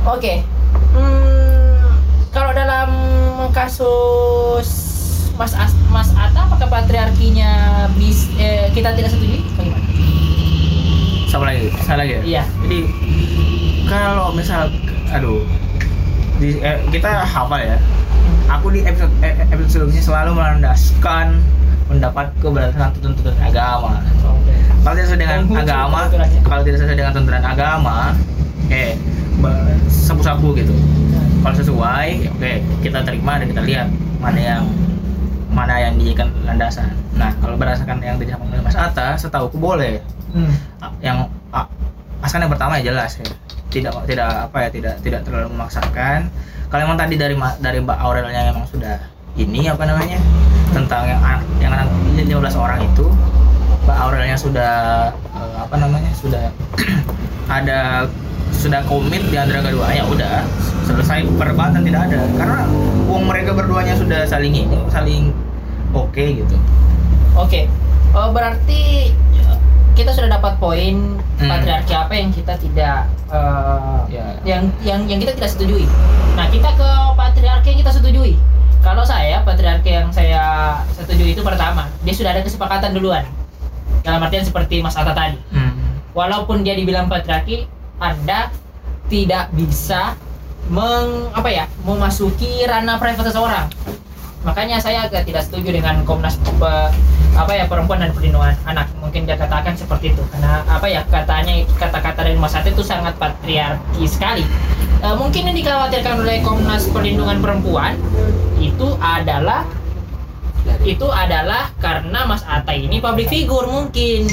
[0.06, 0.48] Oke.
[0.96, 2.00] Hmm,
[2.32, 2.90] kalau dalam
[3.52, 4.68] kasus
[5.36, 7.52] Mas As, Mas Ata apakah patriarkinya
[7.94, 9.44] bis eh, kita tidak setuju?
[9.54, 9.84] Bagaimana?
[11.26, 12.44] sama lagi saya lagi ya Iya.
[12.64, 12.80] jadi
[13.86, 14.72] kalau misal
[15.12, 15.44] aduh
[16.40, 17.78] di, eh, kita hafal ya.
[18.52, 21.42] Aku di episode eh, episode sebelumnya selalu melandaskan
[21.90, 24.02] pendapatku berdasarkan tuntunan agama.
[24.86, 26.00] Kalau tidak sesuai dengan muncul agama
[26.46, 27.98] kalau tidak sesuai dengan tuntunan agama
[28.70, 28.94] eh
[29.90, 30.74] sapu-sapu gitu.
[31.42, 33.88] Kalau sesuai oke kita terima dan kita lihat
[34.22, 34.64] mana yang
[35.50, 36.90] mana yang dijadikan landasan.
[37.18, 40.02] Nah kalau berdasarkan yang dijelaskan oleh Mas Atta setahuku boleh.
[40.34, 40.54] Hmm.
[41.02, 41.30] Yang
[42.22, 43.45] asalkan yang pertama ya jelas ya
[43.76, 46.32] tidak tidak apa ya tidak tidak terlalu memaksakan.
[46.72, 48.96] Kalau memang tadi dari dari Mbak Aurelnya memang sudah
[49.36, 50.20] ini apa namanya
[50.72, 53.06] tentang yang anak yang anak 15 orang itu
[53.84, 54.74] Mbak Aurelnya sudah
[55.12, 56.48] eh, apa namanya sudah
[57.60, 58.08] ada
[58.56, 60.36] sudah komit di antara keduanya udah
[60.88, 62.20] selesai perdebatan tidak ada.
[62.40, 62.60] Karena
[63.12, 65.36] uang mereka berduanya sudah saling ini saling
[65.92, 66.56] oke gitu.
[67.36, 67.68] Oke,
[68.16, 69.12] Oh, berarti
[69.96, 71.52] kita sudah dapat poin Hmm.
[71.52, 74.26] patriarki apa yang kita tidak eh, Ya.
[74.48, 75.84] yang yang yang kita tidak setujui.
[76.36, 78.36] Nah, kita ke patriarki yang kita setujui.
[78.80, 83.26] Kalau saya patriarki yang saya setujui itu pertama, dia sudah ada kesepakatan duluan.
[84.06, 85.36] Dalam artian seperti Mas Atta tadi.
[85.50, 85.74] Hmm.
[86.14, 87.66] Walaupun dia dibilang patriarki,
[87.98, 88.54] Anda
[89.10, 90.14] tidak bisa
[90.70, 93.68] meng apa ya, memasuki ranah private seseorang.
[94.46, 96.94] Makanya saya agak tidak setuju dengan Komnas Pe-
[97.36, 98.88] apa ya perempuan dan perlindungan anak.
[99.02, 103.18] Mungkin dia katakan seperti itu karena apa ya katanya kata-kata dari Mas Ate itu sangat
[103.18, 104.46] patriarki sekali.
[105.02, 107.98] Eh, mungkin yang dikhawatirkan oleh Komnas Perlindungan Perempuan
[108.56, 109.66] itu adalah
[110.82, 114.26] itu adalah karena Mas Atta ini public figure mungkin.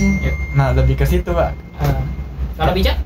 [0.53, 2.01] nah lebih ke situ pak Eh,
[2.55, 2.97] kalau bijak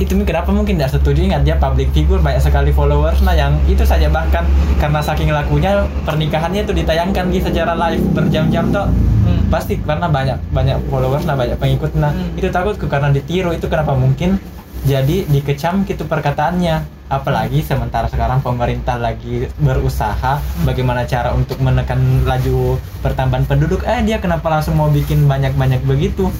[0.00, 1.20] itu kenapa mungkin tidak setuju.
[1.28, 3.20] Ingat dia public figure banyak sekali followers.
[3.20, 4.48] Nah yang itu saja bahkan.
[4.80, 8.88] Karena saking lakunya pernikahannya itu ditayangkan di secara live berjam-jam toh.
[9.20, 9.52] Hmm.
[9.52, 11.92] pasti karena banyak banyak followers nah banyak pengikut.
[11.92, 12.40] Nah Hmm.
[12.40, 13.52] itu takutku karena ditiru.
[13.52, 14.40] Itu kenapa mungkin
[14.88, 16.98] jadi dikecam gitu perkataannya.
[17.10, 23.82] Apalagi sementara sekarang pemerintah lagi berusaha bagaimana cara untuk menekan laju pertambahan penduduk.
[23.84, 26.30] Eh dia kenapa langsung mau bikin banyak-banyak begitu?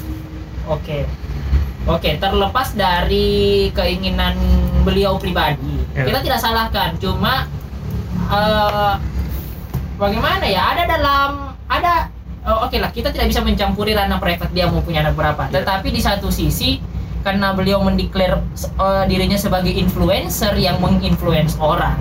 [0.70, 1.05] Oke.
[1.88, 4.36] Oke, terlepas dari keinginan
[4.84, 6.04] beliau pribadi, Ya.
[6.04, 6.96] kita tidak salahkan.
[7.00, 7.48] Cuma
[8.30, 8.94] eh,
[9.96, 10.76] bagaimana ya?
[10.76, 11.30] Ada dalam
[11.66, 12.12] ada
[12.44, 15.48] oh, oke lah, kita tidak bisa mencampuri ranah private dia mau punya anak berapa.
[15.48, 15.64] Ya.
[15.64, 16.84] Tetapi di satu sisi
[17.24, 21.96] karena beliau mendeklar eh, dirinya sebagai influencer yang menginfluence orang,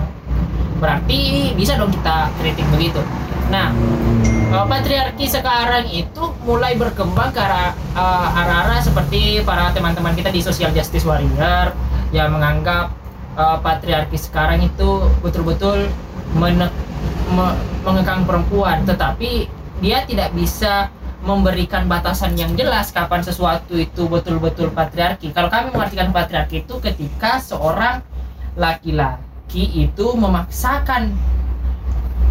[0.76, 3.00] berarti bisa dong kita kritik begitu.
[3.48, 3.72] Nah,
[4.50, 10.42] Uh, patriarki sekarang itu mulai berkembang ke arah uh, arah-arah seperti para teman-teman kita di
[10.42, 11.70] social justice warrior
[12.10, 12.90] yang menganggap
[13.38, 15.86] uh, patriarki sekarang itu betul-betul
[16.34, 16.66] me-
[17.86, 19.46] mengekang perempuan tetapi
[19.78, 20.90] dia tidak bisa
[21.22, 25.30] memberikan batasan yang jelas kapan sesuatu itu betul-betul patriarki.
[25.30, 28.02] Kalau kami mengartikan patriarki itu ketika seorang
[28.58, 31.14] laki-laki itu memaksakan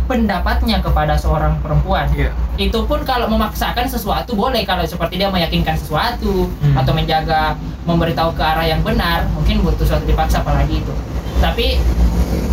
[0.09, 2.09] pendapatnya kepada seorang perempuan.
[2.17, 2.33] Iya.
[2.57, 6.73] Itu pun kalau memaksakan sesuatu boleh kalau seperti dia meyakinkan sesuatu Hmm.
[6.73, 7.53] atau menjaga
[7.85, 10.93] memberitahu ke arah yang benar, mungkin butuh suatu dipaksa apalagi itu.
[11.37, 11.77] Tapi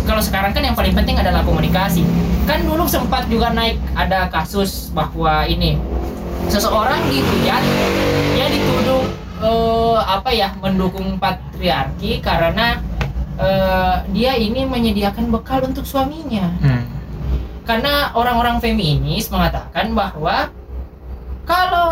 [0.05, 2.05] kalau sekarang kan yang paling penting adalah komunikasi.
[2.45, 5.75] Kan dulu sempat juga naik ada kasus bahwa ini
[6.47, 7.59] seseorang gitu ya,
[8.37, 9.03] dia dituduh
[9.37, 12.79] eh, apa ya mendukung patriarki karena
[13.37, 16.85] eh, dia ini menyediakan bekal untuk suaminya Hmm.
[17.67, 20.47] Karena orang-orang feminis mengatakan bahwa
[21.43, 21.91] kalau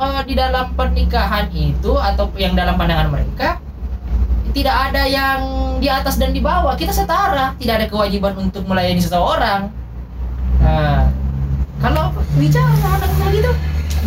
[0.00, 3.60] eh, di dalam pernikahan itu atau yang dalam pandangan mereka
[4.56, 5.40] tidak ada yang
[5.84, 6.72] di atas dan di bawah.
[6.80, 9.68] Kita setara tidak ada kewajiban untuk melayani seseorang.
[10.64, 11.12] Nah
[11.84, 12.08] kalau
[12.40, 13.52] bicara sama gitu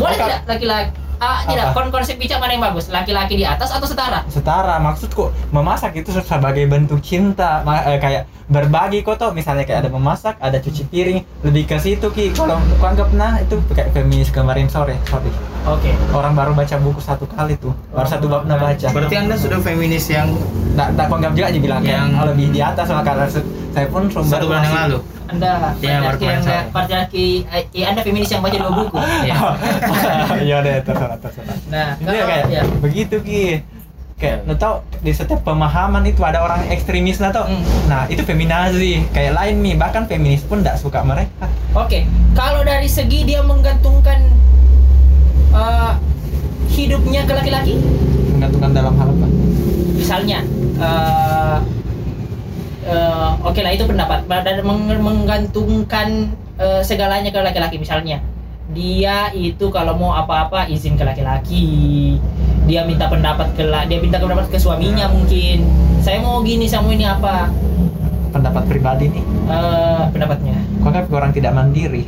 [0.01, 1.75] boleh tidak laki-laki ah tidak Apa?
[1.75, 2.87] kon konsep bicara mana yang bagus?
[2.87, 4.23] Laki-laki di atas atau setara?
[4.31, 7.59] Setara maksudku memasak itu sebagai bentuk cinta.
[7.61, 11.77] Ma- eh, kayak berbagi kok toh misalnya kayak ada memasak ada cuci piring lebih ke
[11.77, 12.33] situ ki.
[12.33, 15.29] Kalau aku anggap nah itu kayak feminis kemarin sore sorry.
[15.67, 15.91] Oke.
[16.15, 18.87] Orang baru baca buku satu kali tuh baru satu bab nah baca.
[18.89, 20.31] Berarti anda sudah feminis yang
[20.73, 23.25] nggak nggak aku anggap juga aja bilang kayak Yang- oh, lebih di atas lah karena
[23.69, 24.99] saya pun sumber satu bulan yang lalu.
[25.29, 26.61] Anda Ya, patriarki yang sore.
[26.73, 28.97] patriarki eh, anda feminis yang baca dua buku.
[29.23, 29.37] Iya.
[30.45, 30.57] Iya.
[30.65, 31.57] Deh terserah terserah.
[31.69, 32.61] Nah ya kayak ya.
[32.81, 33.43] begitu ki.
[34.19, 37.47] Kayak lo tau di setiap pemahaman itu ada orang ekstremis lah tau?
[37.47, 37.63] Hmm.
[37.87, 39.07] nah itu feminazi.
[39.15, 41.47] Kayak lain nih bahkan feminis pun tidak suka mereka.
[41.71, 42.03] Oke,
[42.35, 44.19] kalau dari segi dia menggantungkan
[45.55, 45.93] eh,
[46.69, 47.79] hidupnya ke laki-laki,
[48.35, 49.27] menggantungkan dalam hal apa?
[49.95, 50.39] Misalnya,
[50.77, 51.57] eh,
[52.85, 58.19] eh, oke lah itu pendapat, dan meng- menggantungkan eh, segalanya ke laki-laki, misalnya
[58.69, 61.67] dia itu kalau mau apa-apa izin ke laki-laki,
[62.69, 65.65] dia minta pendapat ke dia minta pendapat ke suaminya mungkin,
[66.05, 67.49] saya mau gini, saya mau ini apa,
[68.29, 69.25] pendapat pribadi nih.
[69.49, 70.57] Eh, pendapatnya.
[70.79, 72.05] kok kan orang tidak mandiri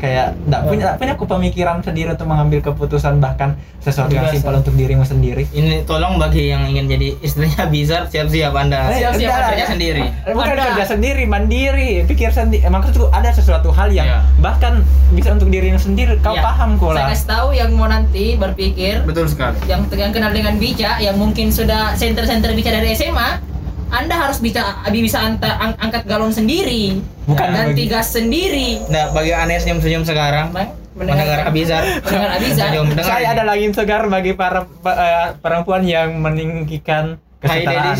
[0.00, 4.72] kayak tidak punya nggak punya pemikiran sendiri untuk mengambil keputusan bahkan sesuatu yang simpel untuk
[4.72, 8.88] dirimu sendiri Ini tolong bagi yang ingin jadi istrinya bizar siap-siap anda.
[8.88, 10.02] Eh, Siap-siap Anda Kerja sendiri.
[10.26, 10.62] bukan Ada.
[10.66, 14.20] kerja sendiri mandiri pikir sendiri maksudku ada sesuatu hal yang Iya.
[14.38, 17.86] bahkan bisa untuk dirimu sendiri kau Ya, paham kok Saya lah kasih tahu yang mau
[17.86, 19.56] nanti berpikir Betul sekali.
[19.66, 23.49] yang yang kenal dengan Bica yang mungkin sudah center-center Bica dari SMA
[23.90, 29.10] anda harus bisa bisa anta, ang- angkat galon sendiri Bukan ganti bagi- gas sendiri Nah,
[29.10, 31.82] bagi aneh senyum-senyum sekarang, Bang, mendengar Abizar.
[32.04, 33.32] mendengar Abizar Senyum, dengar saya ini.
[33.32, 37.98] ada lagi segar bagi para pa- eh, perempuan yang meninggikan kesetaraan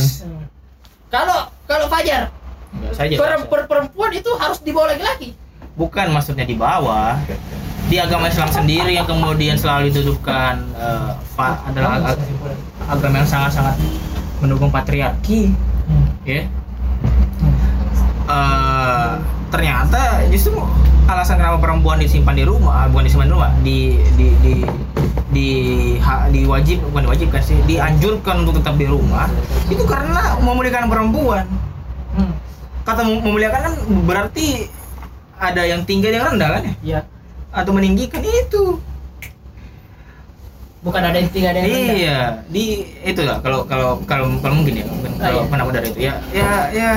[1.08, 2.30] kalau kalau Fajar
[2.92, 3.14] saja.
[3.16, 5.34] per- per- perempuan itu harus dibawa laki-laki
[5.72, 7.16] Bukan maksudnya di bawah.
[7.86, 12.20] Di agama Islam sendiri yang kemudian selalu dituduhkan eh, fa- adalah ag-
[12.86, 13.74] agama yang sangat-sangat
[14.38, 15.50] mendukung patriarki,
[16.28, 16.44] Ya.
[18.30, 19.10] Eh,
[19.50, 20.54] ternyata justru
[21.10, 23.78] alasan kenapa perempuan disimpan di rumah, bukan disimpan di rumah, di
[24.14, 24.54] di di
[25.30, 25.48] di
[25.98, 29.26] ha, diwajib bukan diwajibkan sih, dianjurkan untuk tetap di rumah
[29.66, 31.46] itu karena memuliakan perempuan.
[32.14, 32.32] Hmm.
[32.86, 33.74] Kata mem- memuliakan kan
[34.06, 34.70] berarti
[35.40, 36.74] ada yang tinggi ada yang rendah kan ya?
[36.82, 37.00] ya
[37.50, 38.78] Atau meninggikan itu.
[40.80, 41.94] Bukan ada yang tiga ada yang rendah.
[41.94, 42.64] Iya, di
[43.02, 45.48] itu lah kalau kalau kalau kalau mungkin ya, mungkin Ah, kalau iya.
[45.48, 46.92] pendapat dari itu ya, ya ya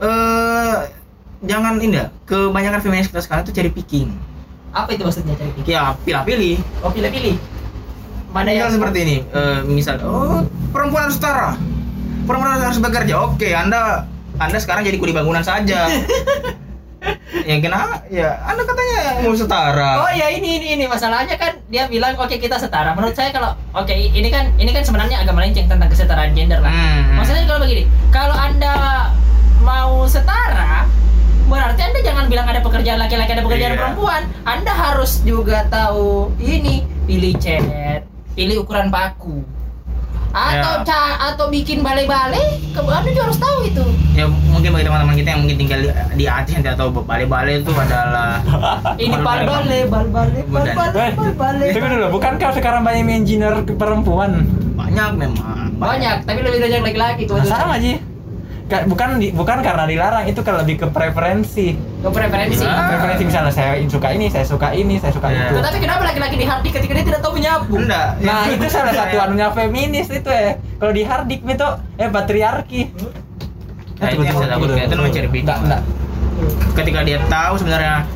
[0.00, 0.76] eh
[1.42, 4.10] jangan ini ya, kebanyakan feminis kita sekarang tuh cari picking.
[4.70, 6.56] apa itu maksudnya cari pikir Ya, pilih-pilih.
[6.80, 7.34] oh pilih-pilih
[8.30, 11.58] mana Misal yang seperti ini, eh, misal oh perempuan harus setara.
[12.22, 13.14] Perempuan harus bekerja.
[13.20, 14.06] Oke, Anda
[14.38, 15.90] Anda sekarang jadi kuli bangunan saja.
[17.40, 18.04] ya kenapa?
[18.06, 19.90] Ya, Anda katanya mau setara.
[20.00, 22.92] Oh ya ini ini ini masalahnya kan dia bilang oke kita setara.
[22.92, 26.68] Menurut saya kalau oke ini kan ini kan sebenarnya agak melenceng tentang kesetaraan gender lah.
[26.68, 27.16] Hmm.
[27.16, 28.74] Maksudnya kalau begini, kalau anda
[29.60, 30.88] mau setara,
[31.46, 33.80] berarti anda jangan bilang ada pekerjaan laki-laki ada pekerjaan Iya.
[33.80, 34.22] perempuan.
[34.42, 39.42] Anda harus juga tahu ini pilih cat, pilih ukuran paku,
[40.30, 40.84] atau Ya.
[40.84, 42.62] ca atau bikin balai-balai.
[42.70, 43.82] ke- Anda juga harus tahu itu.
[44.12, 47.70] ya mungkin bagi teman-teman kita yang mungkin tinggal di, di Aceh nanti atau bale-bale itu
[47.72, 48.38] adalah
[48.96, 49.80] Ini Balai-balai.
[49.86, 50.74] bal-balai, Bukan.
[51.16, 54.46] bal-balai, Eh, dulu, bukan kau sekarang banyak engineer perempuan?
[54.72, 57.58] banyak memang Banyak, tapi lebih banyak laki-laki Nah, kebetulan.
[57.58, 57.94] sama aja.
[58.70, 61.74] Ka- Bukan di- bukan karena dilarang, itu kan lebih ke preferensi.
[61.74, 62.62] Ke preferensi.
[62.62, 62.86] Ah.
[62.86, 65.50] Preferensi misalnya saya suka ini, saya suka ini, saya suka Iya.
[65.50, 65.54] itu.
[65.58, 67.74] Tetapi kenapa laki-laki di hardik ketika dia tidak tahu menyapu?
[67.76, 70.54] enggak Nah, itu salah satu anunya feminis itu ya.
[70.78, 72.82] Kalau di hardik itu eh patriarki.
[73.98, 74.78] Nah, itu yang saya takutkan.
[74.80, 75.42] Itu picking.
[75.42, 75.82] Enggak, enggak.
[76.72, 78.06] ketika dia tahu sebenarnya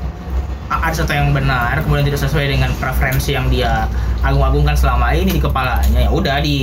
[0.73, 3.85] ada sesuatu yang benar kemudian tidak sesuai dengan preferensi yang dia
[4.23, 6.57] agung-agungkan selama ini di kepalanya ya udah di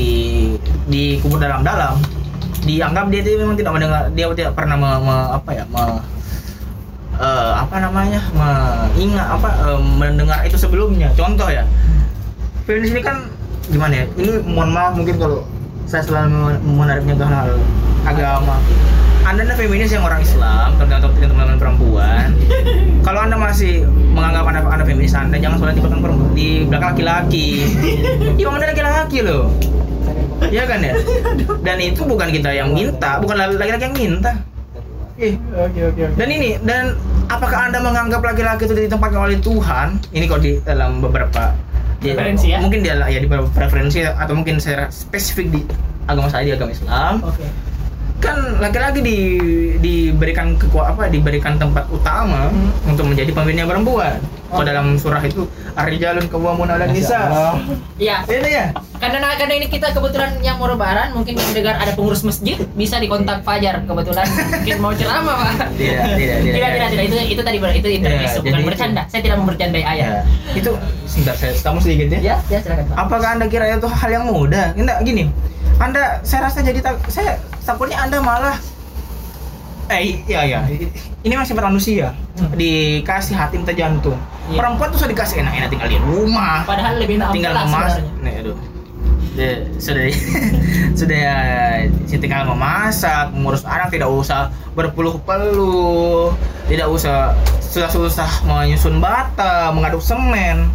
[0.88, 2.02] dikubur dalam-dalam
[2.72, 6.04] dianggap dia itu memang tidak mendengar dia tidak pernah me, me- apa ya me-
[7.20, 11.12] eh, apa namanya mengingat apa eh, mendengar itu sebelumnya.
[11.20, 11.68] Contoh ya
[12.64, 13.28] feminis ini kan
[13.68, 15.44] gimana ya ini mohon maaf mungkin kalau
[15.84, 17.50] saya selalu menariknya ke hal
[18.08, 18.56] agama.
[19.22, 22.34] Anda adalah feminis yang orang Islam tergantung teman-teman perempuan.
[23.06, 23.86] Kalau anda masih
[24.18, 27.48] menganggap anda, anda feminis anda jangan sholat di belakang perempuan di belakang laki-laki.
[28.42, 29.54] Iya, anda laki-laki loh
[30.44, 30.94] Iya kan ya
[31.62, 34.32] dan itu bukan kita yang minta bukan laki-laki yang minta
[35.16, 36.18] Ih, Oke oke oke.
[36.18, 40.02] dan ini dan apakah anda menganggap laki-laki itu ditempatkan oleh Tuhan?
[40.10, 41.54] Ini kalau di dalam beberapa
[42.02, 42.58] di- Preferensi ya?
[42.58, 45.62] Mungkin dia ya di beberapa preferensi atau mungkin secara spesifik di
[46.10, 47.46] agama saya di agama Islam Oke.
[48.22, 49.18] Kan laki-laki di,
[49.82, 52.70] diberikan kekuatan apa diberikan tempat utama Hmm.
[52.86, 54.22] untuk menjadi pemimpinnya perempuan.
[54.52, 57.32] Kalau dalam surah itu Ar-rijalun qawwamun 'alan nisa.
[57.96, 58.28] Iya.
[58.28, 58.76] Itu ya.
[59.00, 63.00] Karena karena ini kita kebetulan yang mau lebaran, mungkin yang dengar ada pengurus masjid bisa
[63.00, 65.72] dikontak Fajar kebetulan mungkin mau ceramah pak.
[65.80, 66.54] Tidak, tidak, tidak.
[66.54, 69.02] Tidak tidak tidak itu itu tadi itu intermezzo Ya, bukan bercanda.
[69.08, 70.08] Saya tidak membercandai ayah.
[70.12, 70.20] Ya,
[70.52, 70.72] itu
[71.08, 72.20] sebentar saya kamu sedikit ya.
[72.20, 72.96] Ya ya silakan pak.
[73.00, 74.76] Apakah anda kira itu hal yang mudah?
[74.76, 75.32] Enggak gini.
[75.82, 78.54] Anda, saya rasa jadi tak, saya takutnya anda malah
[79.89, 80.60] eh iya iya.
[81.22, 82.48] Ini masih manusia Hmm.
[82.56, 84.15] dikasih hati minta jantung.
[84.48, 84.58] Iya.
[84.58, 86.63] perempuan tuh sudah dikasih enak-enak tinggal di rumah.
[86.63, 88.02] Padahal lebih enak tinggal memasak.
[88.24, 88.58] nih aduh.
[89.32, 90.04] Dia- sudah
[91.00, 91.36] sudah ya,
[92.08, 96.32] tinggal memasak mengurus anak tidak usah berpeluh-peluh
[96.65, 100.72] tidak usah susah-susah menyusun bata mengaduk semen.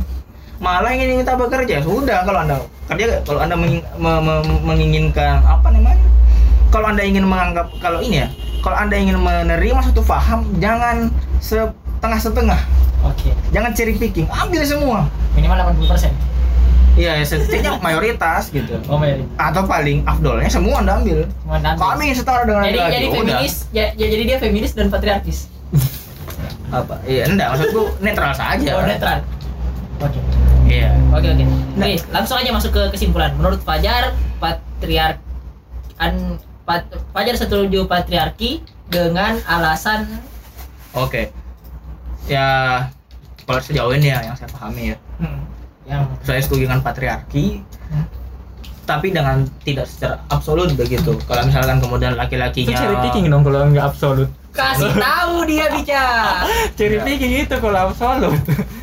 [0.61, 1.81] Malah ingin minta bekerja.
[1.81, 6.03] Sudah kalau anda kerja kalau anda menging- me- me- menginginkan apa namanya
[6.71, 8.29] kalau anda ingin menganggap kalau ini ya
[8.63, 12.59] kalau anda ingin menerima satu paham jangan setengah-setengah
[13.03, 13.31] Oke.
[13.51, 14.99] jangan cherry picking ambil semua
[15.37, 16.13] Minimal 80 persen.
[16.97, 18.81] Iya, setidaknya mayoritas gitu.
[18.89, 18.97] Oh.
[19.37, 21.29] Atau paling afdolnya semua anda ambil.
[21.45, 21.77] Cuma nanti.
[21.77, 22.97] Kami setara dengan Jadi laki-laki.
[22.97, 25.53] jadi feminis, ya, ya jadi dia feminis dan patriarkis.
[26.73, 26.97] Apa?
[27.05, 28.81] Iya, enggak maksudku netral saja.
[28.81, 29.21] Oh netral.
[30.01, 30.19] Oke.
[30.77, 30.91] Iya.
[31.11, 31.45] Oke oke.
[31.75, 31.85] Nah.
[31.85, 33.33] Oke, langsung aja masuk ke kesimpulan.
[33.35, 35.19] Menurut Fajar, patriark
[35.97, 40.05] an pat, Fajar setuju patriarki dengan alasan
[40.93, 41.29] Oke.
[42.27, 42.83] Ya
[43.43, 44.97] kalau sejauh ini ya yang saya pahami ya.
[45.19, 45.41] hmm,
[45.87, 47.61] yang Saya setuju dengan patriarki.
[47.87, 48.07] Hmm.
[48.83, 51.19] Tapi dengan tidak secara absolut begitu.
[51.21, 54.31] Kalau misalkan kemudian Itu laki-lakinya cherry picking dong kalau nggak absolut.
[54.51, 56.49] kasih tahu dia bicara.
[56.81, 57.05] Cherry Ya.
[57.05, 58.41] picking itu kalau absolut.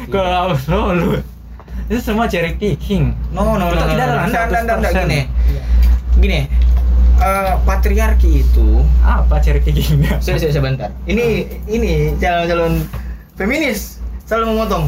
[0.07, 1.23] kalau absolut.
[1.87, 3.11] Itu semua cherry picking.
[3.31, 5.03] No, no, no, no, tidak no, dalam Anda, anda, anda, anda, 100%.
[5.03, 5.19] gini.
[6.17, 6.39] Gini.
[7.19, 8.67] eh, patriarki itu
[9.01, 10.19] Apa cherry pickingnya?
[10.19, 10.89] saya, saya sebentar.
[11.05, 12.83] Ini ini calon-calon
[13.35, 14.85] feminis selalu memotong.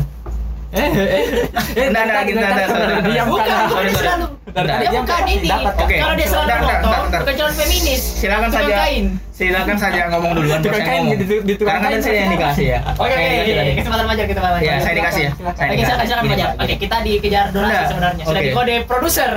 [0.75, 3.63] Eh, eh, eh, Nah, nah, kita- tadi kita- diam Bukan, kan?
[3.65, 4.11] sorry, dia sorry.
[4.55, 5.23] Dia bukan kan?
[5.25, 5.47] ini.
[5.47, 5.95] Dapat, Oke.
[5.95, 7.19] Kalau dia selalu memotong, bentar.
[7.23, 8.01] bukan calon feminis.
[8.15, 8.75] Silakan saja.
[9.29, 12.35] Silakan saja ngomong duluan Tukang kain di- di tukang Karena kan saya yang semua.
[12.37, 12.79] dikasih ya.
[12.93, 14.65] Oke oke kesempatan Fajar kesempatan Fajar.
[14.65, 15.31] Ya, saya dikasih ya.
[15.35, 16.49] Oke, silakan silakan Gini, Fajar.
[16.49, 17.83] Pak, Oke, kita dikejar Enggak.
[17.85, 18.23] sebenarnya.
[18.23, 18.47] Sudah Oke.
[18.47, 19.31] dikode produser.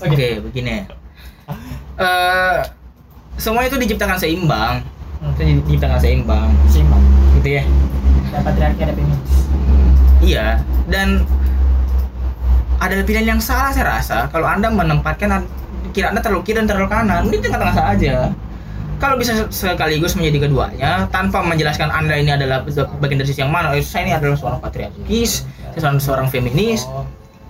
[0.00, 0.74] Oke, begini.
[1.96, 2.56] Eh
[3.36, 4.74] semua itu diciptakan seimbang.
[5.22, 7.02] Itu diciptakan seimbang, Simbang.
[7.36, 7.62] gitu ya.
[8.28, 9.30] Ada patriarki ada feminis.
[10.22, 11.26] Iya, dan
[12.78, 15.42] ada pilihan yang salah saya rasa kalau anda menempatkan
[15.90, 18.14] kira anda terlalu kiri dan terlalu kanan, ini tengah-tengah saja.
[19.02, 22.62] Kalau bisa sekaligus menjadi keduanya tanpa menjelaskan anda ini adalah
[23.02, 25.42] bagian dari sisi yang mana, eh, saya ini adalah seorang patriarkis,
[25.74, 26.86] saya seorang, seorang feminis.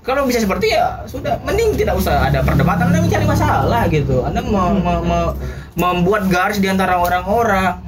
[0.02, 4.40] Kalau bisa seperti ya sudah, mending tidak usah ada perdebatan, anda mencari masalah gitu, anda
[4.40, 5.35] me- me- me-
[5.76, 7.78] membuat garis di antara orang-orang.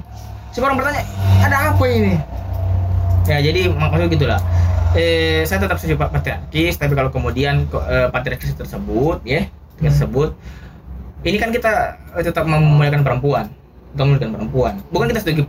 [0.52, 1.02] Semua orang bertanya,
[1.42, 2.14] ada apa ini?
[3.24, 4.40] Ya jadi maksudnya gitulah.
[4.94, 9.50] Eh, saya tetap setuju pak patriarkis, tapi kalau kemudian eh, patriarkis tersebut, ya
[9.82, 10.38] tersebut,
[11.26, 13.50] ini kan kita eh, tetap memuliakan perempuan,
[13.90, 14.72] tetap memuliakan perempuan.
[14.94, 15.42] Bukan kita setuju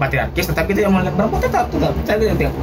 [0.00, 1.92] patriarkis, tetapi itu yang memuliakan perempuan tetap tetap.
[2.08, 2.54] Saya tidak tidak.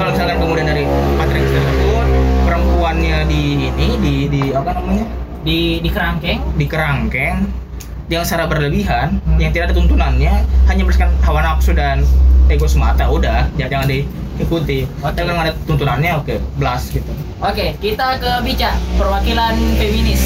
[0.00, 0.84] Kalau misalkan kemudian dari
[1.20, 2.06] patriarkis tersebut,
[2.48, 5.04] perempuannya di ini di di apa namanya
[5.42, 6.38] Di di kerangkeng.
[6.54, 7.50] di kerangkeng
[8.08, 9.40] yang secara berlebihan, Hmm.
[9.42, 10.32] yang tidak ada tuntunannya,
[10.68, 12.04] hanya berdasarkan hawa nafsu dan
[12.46, 13.88] ego semata, udah jangan, jangan
[14.42, 14.78] diikuti.
[14.98, 15.14] Oke.
[15.14, 17.12] Tapi kalau ada tuntunannya, oke, blast gitu.
[17.38, 20.22] Oke, kita ke Bica, perwakilan feminis.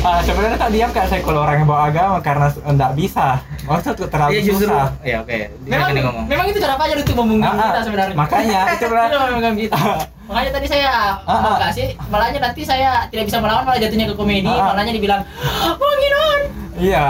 [0.00, 3.40] Ah, sebenarnya tak diam kak saya kalau orang yang bawa agama karena enggak bisa.
[3.64, 4.88] Maksud terlalu Iya justru, susah.
[5.00, 5.38] ya oke.
[5.64, 6.24] Memang, Silakan ngomong.
[6.28, 7.64] memang itu cara Fajar untuk membungkam Ah, ah.
[7.66, 8.14] kita sebenarnya.
[8.14, 9.06] Makanya, itu benar.
[9.06, 9.72] Itu memang gitu.
[10.24, 11.40] Makanya tadi saya Ah, ah.
[11.40, 14.66] mau kasih, malahnya nanti saya tidak bisa melawan malah jatuhnya ke komedi, Ah, ah.
[14.70, 15.20] malahnya dibilang,
[15.72, 16.40] "Bang Inon,
[16.74, 17.02] Iya.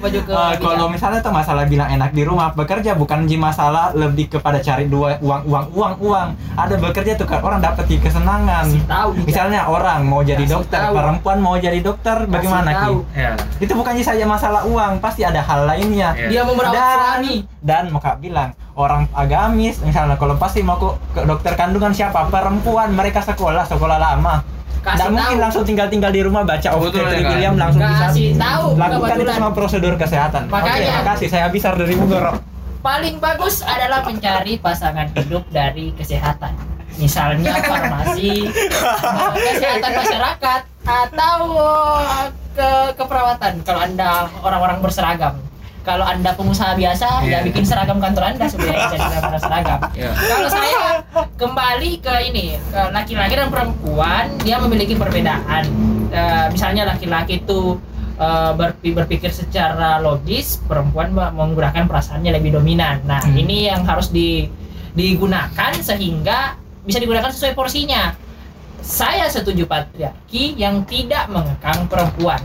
[0.00, 3.92] Baju ke Eh, kalau misalnya tuh masalah bilang enak di rumah bekerja bukan di masalah
[3.92, 6.28] lebih kepada cari dua uang uang uang uang.
[6.56, 8.64] Ada bekerja tuh kan orang dapat di kesenangan.
[8.68, 9.26] Kasih tahu Bija.
[9.28, 10.94] Misalnya orang mau jadi Kasih dokter, tahu.
[10.96, 12.84] perempuan mau jadi dokter, bagaimana Kasih Ki?
[12.84, 12.96] tahu.
[13.12, 13.32] Ya.
[13.60, 16.16] Itu bukannya saja masalah uang, pasti ada hal lainnya.
[16.16, 16.28] Iya.
[16.28, 17.36] Dia mau merawat dan, suami.
[17.60, 22.24] dan mau Kak bilang orang agamis misalnya kalau pasti mau ke, ke dokter kandungan siapa
[22.32, 24.40] perempuan mereka sekolah sekolah lama
[24.82, 27.30] Kasih Nggak mungkin langsung tinggal-tinggal di rumah baca Betul, obstetrik ya?
[27.30, 30.42] William langsung bisa Kasih tahu, lakukan itu semua prosedur kesehatan.
[30.50, 30.74] Makanya.
[30.74, 32.24] Oke, makasih saya Abisar dari Bogor.
[32.82, 36.50] paling bagus adalah mencari pasangan hidup dari kesehatan.
[36.98, 41.38] Misalnya farmasi, eh, kesehatan masyarakat, atau
[42.52, 43.62] ke keperawatan.
[43.62, 45.38] Kalau anda orang-orang berseragam,
[45.82, 47.38] kalau anda pengusaha biasa, ya Iya.
[47.42, 49.78] bikin seragam kantor anda supaya jadi seragam seragam.
[49.92, 50.10] Ya.
[50.14, 50.78] Kalau saya
[51.34, 52.54] kembali ke ini,
[52.90, 55.66] laki-laki dan perempuan, dia memiliki perbedaan.
[56.08, 57.76] Eh, misalnya laki-laki itu
[58.12, 63.02] eh, berpi- berpikir secara logis, perempuan menggunakan perasaannya lebih dominan.
[63.02, 63.34] Nah, Hmm.
[63.34, 64.46] ini yang harus di,
[64.92, 66.54] digunakan sehingga
[66.84, 68.14] bisa digunakan sesuai porsinya.
[68.78, 72.38] Saya setuju patriarki yang tidak mengekang perempuan.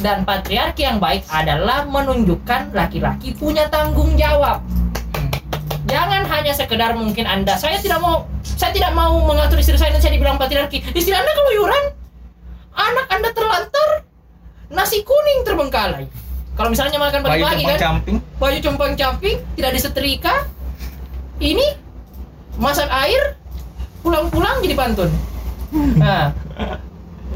[0.00, 4.64] Dan patriarki yang baik adalah menunjukkan laki-laki punya tanggung jawab.
[5.84, 10.00] Jangan hanya sekedar mungkin anda saya tidak mau saya tidak mau mengatur istri saya dan
[10.00, 10.80] saya dibilang patriarki.
[10.96, 11.84] Istri anda keluyuran
[12.72, 13.88] anak anda terlantar
[14.72, 16.08] nasi kuning terbengkalai.
[16.56, 18.16] Kalau misalnya makan pagi-pagi kan camping.
[18.36, 20.44] baju compang camping tidak disetrika
[21.40, 21.76] ini
[22.56, 23.36] masak air
[24.00, 25.10] pulang-pulang jadi pantun.
[26.00, 26.32] Nah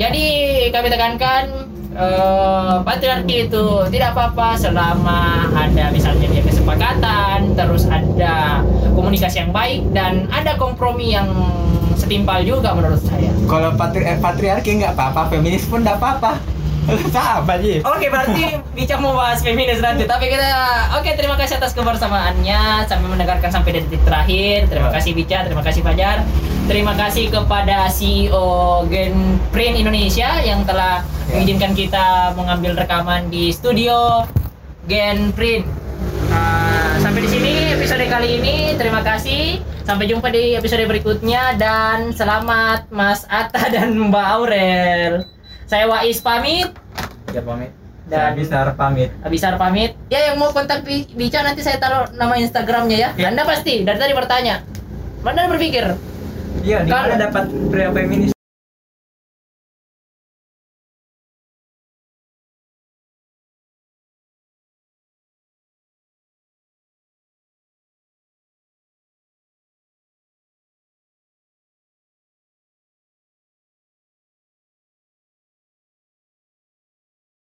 [0.00, 0.24] jadi
[0.72, 8.62] kami tekankan eh, patriarki itu tidak apa-apa selama ada misalnya dia kesepakatan, terus ada
[8.94, 11.30] komunikasi yang baik dan ada kompromi yang
[11.94, 13.30] setimpal juga menurut saya.
[13.46, 16.32] Kalau patri eh, patriarki nggak apa-apa, feminis pun nggak apa-apa.
[17.14, 17.80] Apa sih?
[17.80, 20.04] Oke, berarti Bicara mau bahas feminis nanti.
[20.04, 20.50] Tapi kita,
[20.98, 24.66] oke terima kasih atas kebersamaannya sampai mendengarkan sampai detik terakhir.
[24.68, 26.26] Terima kasih Bica, terima kasih Fajar,
[26.66, 31.40] terima kasih kepada CEO Genprint Indonesia yang telah Ya.
[31.40, 34.28] mengizinkan kita mengambil rekaman di studio
[34.84, 35.64] Genprint.
[36.28, 38.56] Nah, sampai di sini episode kali ini.
[38.76, 39.64] Terima kasih.
[39.84, 45.33] Sampai jumpa di episode berikutnya dan selamat Mas Atta dan Mbak Aurel.
[45.64, 46.68] Saya Wais pamit
[47.32, 47.72] Ya pamit.
[48.04, 49.10] Dan Abisar pamit.
[49.24, 49.96] Abisar pamit.
[50.06, 53.08] Ya yang mau kontak Bi- Bica nanti saya taruh nama Instagramnya ya.
[53.16, 53.32] Ya.
[53.32, 54.60] Anda pasti dari tadi bertanya.
[55.24, 55.96] Mana berpikir?
[56.60, 58.33] Iya, di mana dapat pria feminis